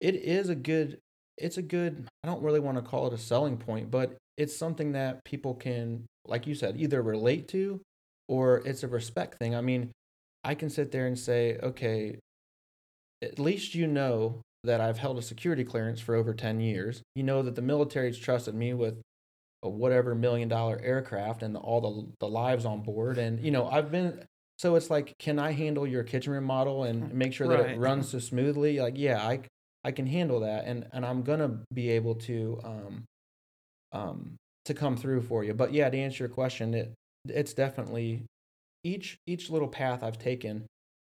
[0.00, 0.98] it is a good.
[1.36, 2.08] It's a good.
[2.24, 5.54] I don't really want to call it a selling point, but it's something that people
[5.54, 7.80] can, like you said, either relate to,
[8.28, 9.54] or it's a respect thing.
[9.54, 9.92] I mean,
[10.42, 12.18] I can sit there and say, okay,
[13.22, 17.02] at least you know that I've held a security clearance for over ten years.
[17.14, 19.00] You know that the military's trusted me with
[19.62, 23.66] a whatever million dollar aircraft and all the the lives on board and you know
[23.68, 24.22] i've been
[24.56, 27.70] so it's like can i handle your kitchen remodel and make sure that Right.
[27.70, 29.40] it runs so smoothly like yeah i
[29.82, 33.04] i can handle that and and i'm gonna be able to um
[33.90, 36.92] um to come through for you but yeah to answer your question it
[37.26, 38.22] it's definitely
[38.84, 40.66] each each little path i've taken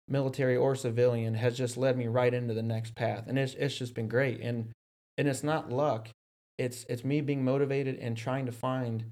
[0.10, 3.26] military or civilian has just led me right into the next path.
[3.28, 4.42] And it's it's just been great.
[4.42, 4.72] And
[5.18, 6.10] and it's not luck.
[6.58, 9.06] It's it's me being motivated and trying to find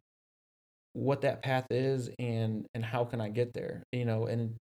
[0.94, 4.26] what that path is and and how can I get there you know?
[4.26, 4.56] And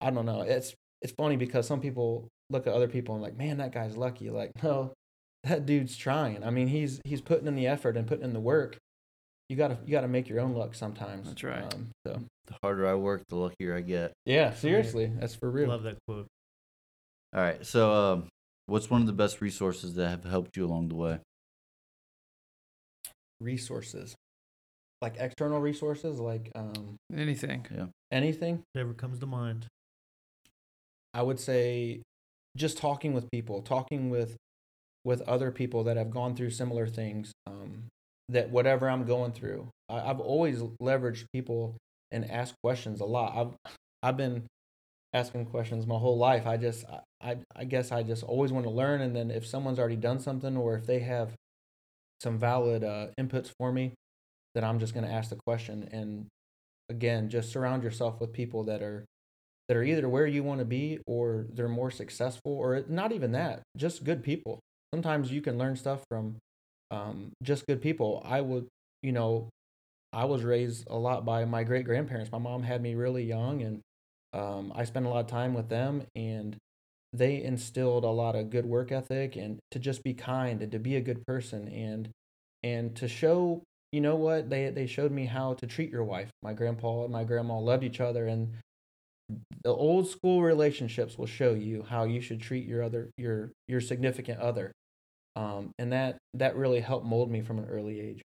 [0.00, 0.42] I don't know.
[0.42, 3.96] It's it's funny because some people look at other people and like man that guy's
[3.96, 4.30] lucky.
[4.30, 4.92] Like no
[5.44, 6.44] that dude's trying.
[6.44, 8.78] I mean he's he's putting in the effort and putting in the work
[9.48, 11.62] you gotta you gotta make your own luck sometimes That's right.
[11.74, 14.12] um, so The harder I work, the luckier I get.
[14.26, 16.26] yeah seriously that's for real Love that quote.
[17.34, 17.64] All right.
[17.66, 18.28] So, um,
[18.66, 21.18] what's one of the best resources that have helped you along the way?
[23.40, 24.16] resources
[25.00, 27.66] like external resources like um Anything?
[27.74, 27.86] Yeah.
[28.10, 29.66] Anything Whatever comes to mind.
[31.14, 32.02] I would say
[32.56, 34.36] just talking with people, talking with
[35.04, 37.32] with other people that have gone through similar things.
[37.46, 37.84] Um,
[38.28, 41.76] that whatever I'm going through, I, I've always leveraged people
[42.10, 43.36] and asked questions a lot.
[43.36, 44.44] I've I've been
[45.12, 46.46] asking questions my whole life.
[46.46, 46.84] I just
[47.22, 50.20] I I guess I just always want to learn, and then if someone's already done
[50.20, 51.32] something or if they have
[52.20, 53.92] some valid uh, inputs for me,
[54.54, 55.88] then I'm just going to ask the question.
[55.92, 56.26] And
[56.88, 59.04] again, just surround yourself with people that are
[59.68, 63.32] that are either where you want to be or they're more successful or not even
[63.32, 64.60] that, just good people.
[64.94, 66.36] Sometimes you can learn stuff from
[66.90, 68.22] um, just good people.
[68.24, 68.66] I would,
[69.02, 69.48] you know,
[70.12, 72.32] I was raised a lot by my great grandparents.
[72.32, 73.80] My mom had me really young, and
[74.32, 76.56] um, I spent a lot of time with them, and
[77.12, 80.78] they instilled a lot of good work ethic and to just be kind and to
[80.78, 82.10] be a good person and
[82.62, 83.62] and to show
[83.92, 87.12] you know what they they showed me how to treat your wife my grandpa and
[87.12, 88.52] my grandma loved each other and
[89.64, 93.80] the old school relationships will show you how you should treat your other your your
[93.80, 94.72] significant other
[95.38, 98.22] um, and that that really helped mold me from an early age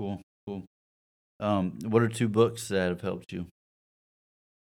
[0.00, 0.64] Cool, cool.
[1.40, 3.46] Um, what are two books that have helped you?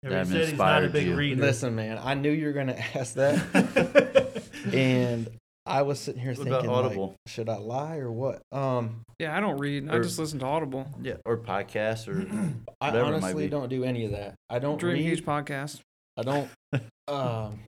[0.03, 1.15] He That said he's not a inspired big you.
[1.15, 1.41] reader.
[1.41, 4.43] listen man i knew you were going to ask that
[4.73, 5.27] and
[5.65, 9.35] i was sitting here What thinking about like, should i lie or what um Yeah,
[9.35, 9.89] I don't read.
[9.89, 10.85] I just listen to Audible.
[11.01, 12.21] Yeah, or podcasts or
[12.81, 13.49] i Whatever it might honestly be.
[13.49, 15.79] don't do any of that i don't Dream read Huge podcast.
[16.17, 16.49] I don't.
[17.09, 17.59] um,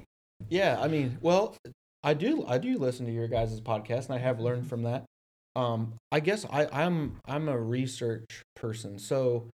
[0.50, 1.56] yeah, I mean, well,
[2.04, 2.46] I do.
[2.48, 5.06] I do listen to your guys' podcast, and I have learned from that.
[5.56, 9.50] Um, I guess I, I'm I'm a research person, so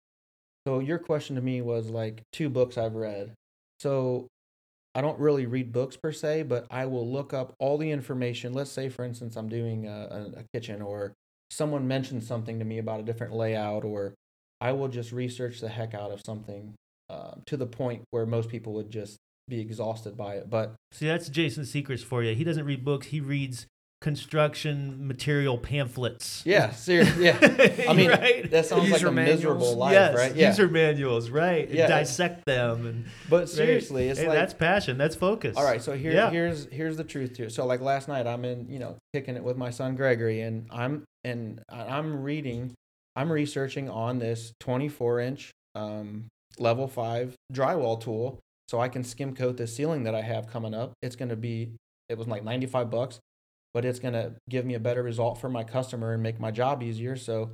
[0.67, 3.33] so your question to me was like two books I've read.
[3.81, 4.29] So
[4.95, 8.53] I don't really read books per se, but I will look up all the information.
[8.53, 11.15] Let's say, for instance, I'm doing a, a, kitchen, or
[11.51, 14.15] someone mentioned something to me about a different layout, or
[14.61, 16.75] I will just research the heck out of something
[17.09, 19.19] uh, to the point where most people would just
[19.49, 20.51] be exhausted by it.
[20.51, 22.35] But See, that's Jason's secrets for you.
[22.35, 23.07] He doesn't read books.
[23.09, 23.67] He reads
[24.01, 26.43] construction material pamphlets.
[26.47, 27.37] yeah, seriously, yeah.
[27.89, 28.49] I mean, Right?
[28.51, 30.35] that sounds like User a miserable life, yes, right?
[30.37, 30.49] Yeah.
[30.49, 31.69] user manuals, right?
[31.69, 31.89] And Yeah.
[31.89, 34.11] dissect them and but seriously, right.
[34.13, 34.99] it's Hey, like that's passion.
[34.99, 35.57] That's focus.
[35.57, 36.31] All right, so here, Yeah.
[36.31, 37.53] here's here's the truth to it.
[37.53, 40.67] So like last night, I'm in, you know, kicking it with my son Gregory, and
[40.71, 42.75] I'm and I'm reading,
[43.17, 46.29] I'm researching on this 24 inch um,
[46.59, 48.39] level five drywall tool,
[48.69, 50.93] so I can skim coat this ceiling that I have coming up.
[51.03, 51.73] It's gonna be,
[52.09, 53.19] it was like 95 bucks,
[53.75, 56.83] but it's gonna give me a better result for my customer and make my job
[56.83, 57.17] easier.
[57.17, 57.53] So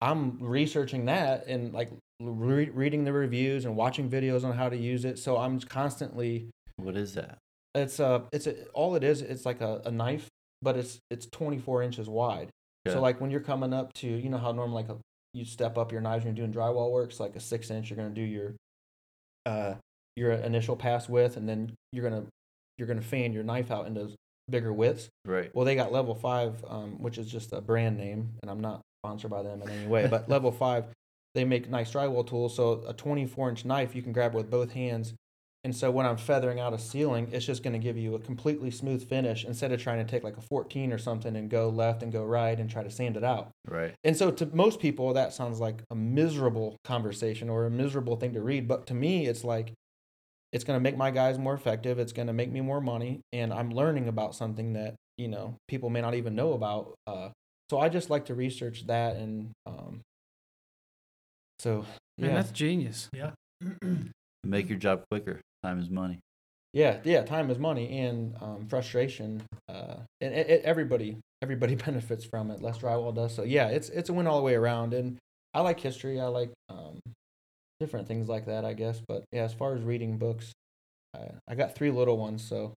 [0.00, 1.90] I'm researching that and like
[2.20, 5.18] re- reading the reviews and watching videos on how to use it.
[5.18, 7.36] So I'm constantly what is that?
[7.74, 10.28] it's a it's a, all it is it's like a, a knife
[10.62, 12.48] but it's it's 24 inches wide
[12.86, 12.94] Okay.
[12.96, 14.96] so like when you're coming up to you know how normally like a,
[15.34, 17.90] you step up your knives when you're doing drywall work it's like a six inch
[17.90, 18.54] you're going to do your
[19.46, 19.74] uh
[20.20, 22.22] your initial pass width and then you're to
[22.76, 24.10] you're to fan your knife out into
[24.50, 25.50] bigger widths Right.
[25.54, 28.82] well they got level five um, which is just a brand name and i'm not
[29.02, 30.84] sponsored by them in any way but level five
[31.34, 34.72] they make nice drywall tools so a 24 inch knife you can grab with both
[34.72, 35.14] hands
[35.64, 38.18] and so when i'm feathering out a ceiling it's just going to give you a
[38.18, 41.68] completely smooth finish instead of trying to take like a 14 or something and go
[41.68, 43.94] left and go right and try to sand it out Right.
[44.02, 48.32] and so to most people that sounds like a miserable conversation or a miserable thing
[48.34, 49.72] to read but to me it's like
[50.52, 53.20] it's going to make my guys more effective it's going to make me more money
[53.32, 57.28] and i'm learning about something that you know people may not even know about uh,
[57.70, 60.00] so i just like to research that and um,
[61.58, 61.84] so
[62.18, 63.08] Man, yeah that's genius.
[63.14, 63.30] Yeah
[64.44, 65.40] make your job quicker.
[65.62, 66.18] Time is money.
[66.72, 72.24] yeah yeah time is money and um, frustration uh, and it, it, everybody everybody benefits
[72.24, 74.94] from it less drywall does so yeah it's it's a win all the way around
[74.94, 75.18] and
[75.52, 76.98] i like history i like um,
[77.80, 80.52] different things like that i guess but yeah as far as reading books
[81.16, 82.74] i, I got three little ones so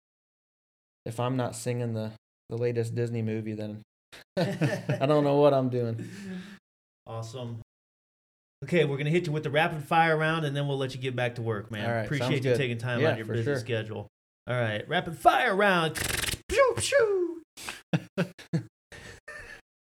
[1.05, 2.11] if i'm not singing the
[2.49, 3.81] the latest disney movie then
[4.37, 6.07] i don't know what i'm doing
[7.05, 7.59] Awesome.
[8.63, 11.01] Okay, we're gonna hit you with the rapid fire round, and then we'll let you
[11.01, 11.85] get back to work, man.
[11.85, 12.55] All right, Appreciate you good.
[12.57, 13.57] taking time Yeah, out of your busy sure.
[13.59, 14.07] schedule.
[14.47, 15.95] All right, rapid fire round.
[16.47, 17.41] Pew, pew.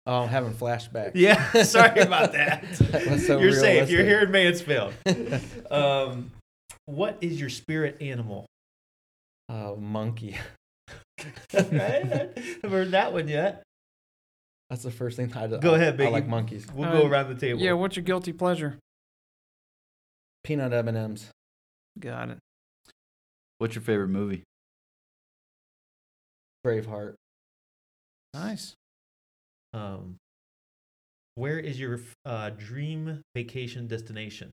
[0.06, 2.64] oh i'm having flashbacks Yeah, sorry about that.
[2.78, 3.88] That so You're safe.
[3.90, 4.92] You're here in Mansfield.
[5.70, 6.30] Um,
[6.86, 8.46] what is your spirit animal?
[9.48, 10.36] oh monkey
[11.52, 11.64] right?
[11.72, 13.62] I haven't heard that one yet.
[14.70, 17.28] that's the first thing i Go I- ahead, i like monkeys We'll Uh, go around
[17.28, 17.60] the table.
[17.60, 18.78] Yeah, what's your guilty pleasure?
[20.44, 21.30] peanut m&ms
[21.98, 22.38] Got it.
[23.58, 24.42] What's your favorite movie?
[26.66, 27.14] braveheart
[28.34, 28.74] Nice.
[29.74, 30.16] Um,
[31.34, 34.50] where is your uh, dream vacation destination?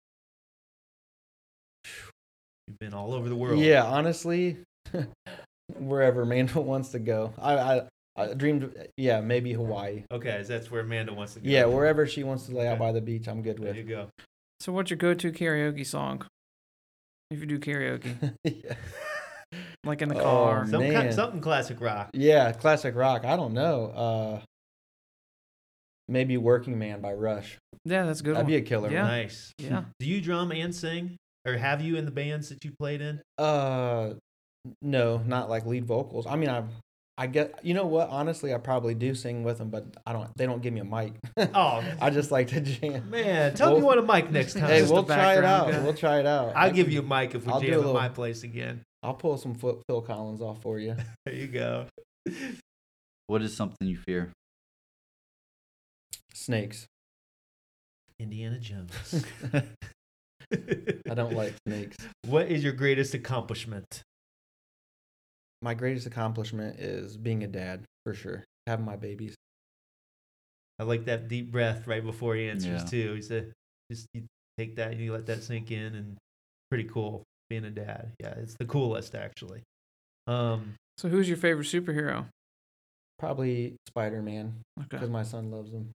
[2.68, 3.60] You've been all over the world.
[3.60, 4.58] Yeah, honestly,
[5.78, 7.34] wherever Amanda wants to go.
[7.40, 7.82] I, I
[8.18, 10.04] I dreamed, yeah, maybe Hawaii.
[10.12, 11.50] Okay, so that's where Amanda wants to go.
[11.50, 12.80] Yeah, wherever she wants to lay out Okay.
[12.80, 13.74] by the beach, I'm good with.
[13.74, 13.90] There with.
[13.90, 14.10] you go.
[14.60, 16.26] So, what's your go-to karaoke song?
[17.32, 18.74] If you do karaoke, yeah.
[19.86, 20.68] like in the Oh, car.
[20.68, 22.10] Some kind, something classic rock.
[22.14, 23.24] yeah, classic rock.
[23.24, 23.86] I don't know.
[23.86, 24.42] Uh,
[26.12, 27.58] maybe Working Man by Rush.
[27.86, 28.52] Yeah, that's a good That'd one.
[28.52, 28.92] be a killer.
[28.92, 29.04] Yeah.
[29.04, 29.12] one.
[29.12, 29.54] Nice.
[29.58, 29.84] yeah.
[30.00, 33.22] Do you drum and sing, or have you in the bands that you played in?
[33.38, 34.14] Uh,
[34.82, 36.28] no, not like lead vocals.
[36.28, 36.64] I mean, I,
[37.18, 37.60] I get.
[37.64, 38.10] You know what?
[38.10, 40.30] Honestly, I probably do sing with them, but I don't.
[40.38, 41.14] They don't give me a mic.
[41.56, 43.10] Oh, I just like to jam.
[43.10, 44.64] man, tell me you Well- want a mic next time.
[44.70, 45.72] Hey, we'll try it out.
[45.72, 45.80] guy.
[45.82, 46.50] We'll try it out.
[46.56, 47.94] I'll I give can- you a mic if we I'll do a jam at little-
[47.94, 48.82] my place again.
[49.02, 50.96] I'll pull some Phil Phil Collins off for you.
[51.26, 51.88] There you go.
[53.28, 54.32] What is something you fear?
[56.42, 56.88] Snakes.
[58.20, 59.24] Indiana Jones.
[61.10, 61.98] I don't like snakes.
[62.26, 64.02] What is your greatest accomplishment?
[65.62, 68.44] My greatest accomplishment is being a dad, for sure.
[68.66, 69.36] Having my babies.
[70.80, 72.90] I like that deep breath right before he answers Yeah.
[72.90, 73.14] too.
[73.14, 73.54] He said,
[73.92, 74.26] "Just you
[74.58, 76.18] take that, you let that sink in, and
[76.72, 77.22] pretty cool
[77.52, 78.14] being a dad.
[78.20, 79.62] Yeah, it's the coolest actually."
[80.26, 82.30] Um, So, who's your favorite superhero?
[83.20, 84.88] Probably Spider Man, Okay.
[84.90, 85.92] because my son loves him.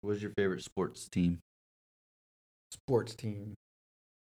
[0.00, 1.40] What's your favorite sports team?
[2.72, 3.54] Sports team.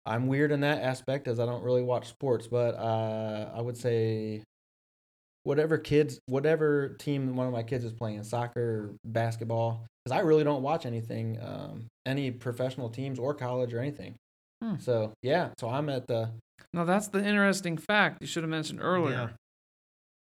[0.07, 3.77] I'm weird in that aspect as I don't really watch sports, but uh, I would
[3.77, 4.43] say
[5.43, 10.45] whatever kids, whatever team one of my kids is playing, soccer, basketball, because I really
[10.45, 14.15] don't watch anything, um, any professional teams or college or anything.
[14.63, 14.77] Hmm.
[14.79, 16.31] So yeah, so I'm at the
[16.73, 18.87] Now, that's the interesting fact you should have mentioned yeah.
[18.87, 19.35] earlier.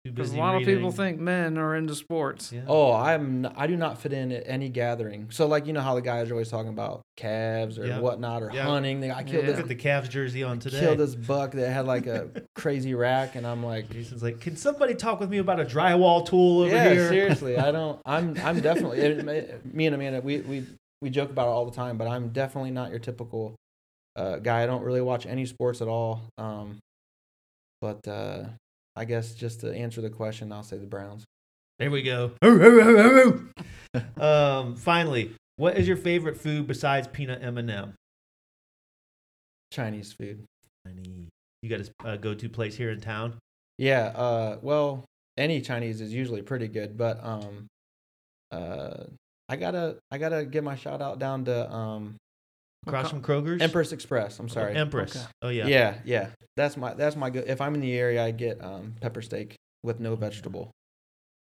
[0.10, 2.52] Too Because a busy lot of people think men are into sports.
[2.52, 2.62] Yeah.
[2.68, 3.48] Oh, I'm.
[3.56, 5.28] I do not fit in at any gathering.
[5.30, 8.00] So, like, you know how the guys are always talking about Cavs or Yeah.
[8.00, 8.64] whatnot or Yeah.
[8.64, 9.00] hunting.
[9.02, 9.52] They, I killed Yeah.
[9.52, 10.80] Look at this, the Cavs jersey on today.
[10.80, 14.56] killed this buck that had like a crazy rack, and I'm like, Jason's like, "Can
[14.56, 18.00] somebody talk with me about a drywall tool over yeah, here?" seriously, I don't.
[18.06, 18.36] I'm.
[18.44, 19.00] I'm definitely.
[19.00, 20.66] It, it- me and Amanda, we we
[21.02, 23.56] we joke about it all the time, but I'm definitely not your typical
[24.16, 24.64] uh, guy.
[24.64, 26.22] I don't really watch any sports at all.
[26.38, 26.80] Um,
[27.82, 28.44] but uh,
[29.00, 31.24] I guess just to answer the question, I'll say the Browns.
[31.80, 32.32] There we go.
[34.20, 37.94] um, finally, what is your favorite food besides peanut M&M?
[39.72, 40.44] Chinese food.
[40.86, 41.30] Any-
[41.62, 43.36] You got a uh, go-to place here in town?
[43.78, 45.06] Yeah, uh, well,
[45.38, 47.68] any Chinese is usually pretty good, but um,
[48.52, 49.06] uh,
[49.48, 52.18] I gotta I gotta give my shout out down to um,
[52.88, 53.10] Across Okay.
[53.12, 53.62] from Kroger's?
[53.62, 54.40] Empress Express.
[54.40, 54.76] I'm sorry.
[54.76, 55.16] Empress.
[55.16, 55.26] Okay.
[55.42, 55.68] Oh yeah.
[55.68, 55.96] yeah.
[56.06, 57.46] yeah, That's my that's my good.
[57.48, 60.72] If I'm in the area, I get um pepper steak with no vegetable,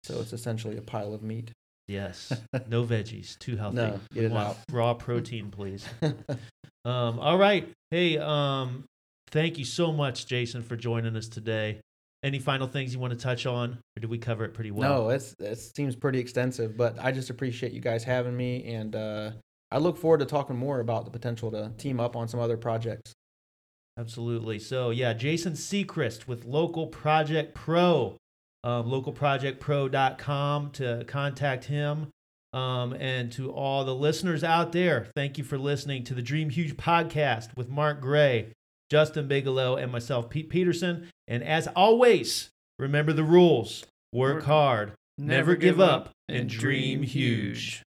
[0.04, 1.52] so it's essentially a pile of meat.
[1.88, 2.32] Yes.
[2.70, 3.38] No veggies.
[3.40, 3.78] Too healthy.
[3.78, 4.58] No, get it out.
[4.72, 5.86] Raw protein, please.
[6.84, 7.70] Um, all right.
[7.92, 8.86] Hey, um,
[9.30, 11.80] thank you so much, Jason, for joining us today.
[12.24, 15.04] Any final things you want to touch on, or did we cover it pretty well?
[15.04, 18.96] no, it's it seems pretty extensive, but I just appreciate you guys having me, and
[18.96, 19.32] uh,
[19.72, 22.58] I look forward to talking more about the potential to team up on some other
[22.58, 23.14] projects.
[23.98, 24.60] Absolutely.
[24.60, 28.18] So yeah, Jason Secrist with Local Project Pro,
[28.64, 32.08] um, localprojectpro.com to contact him.
[32.54, 36.50] Um, and to all the listeners out there, thank you for listening to the Dream
[36.50, 38.48] Huge podcast with Mark Gray,
[38.90, 41.08] Justin Bigelow, and myself, Pete Peterson.
[41.30, 47.84] And as always, remember the rules: work Work- hard, never, give up, and dream huge.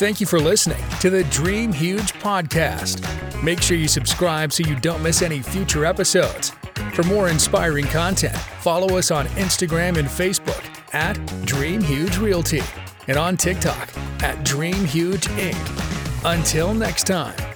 [0.00, 3.04] Thank you for listening to the Dream Huge podcast.
[3.42, 6.52] Make sure you subscribe so you don't miss any future episodes.
[6.94, 12.62] For more inspiring content, follow us on Instagram and Facebook at Dream Huge Realty
[13.08, 13.90] and on TikTok
[14.22, 16.24] at Dream Huge Inc.
[16.24, 17.49] Until next time.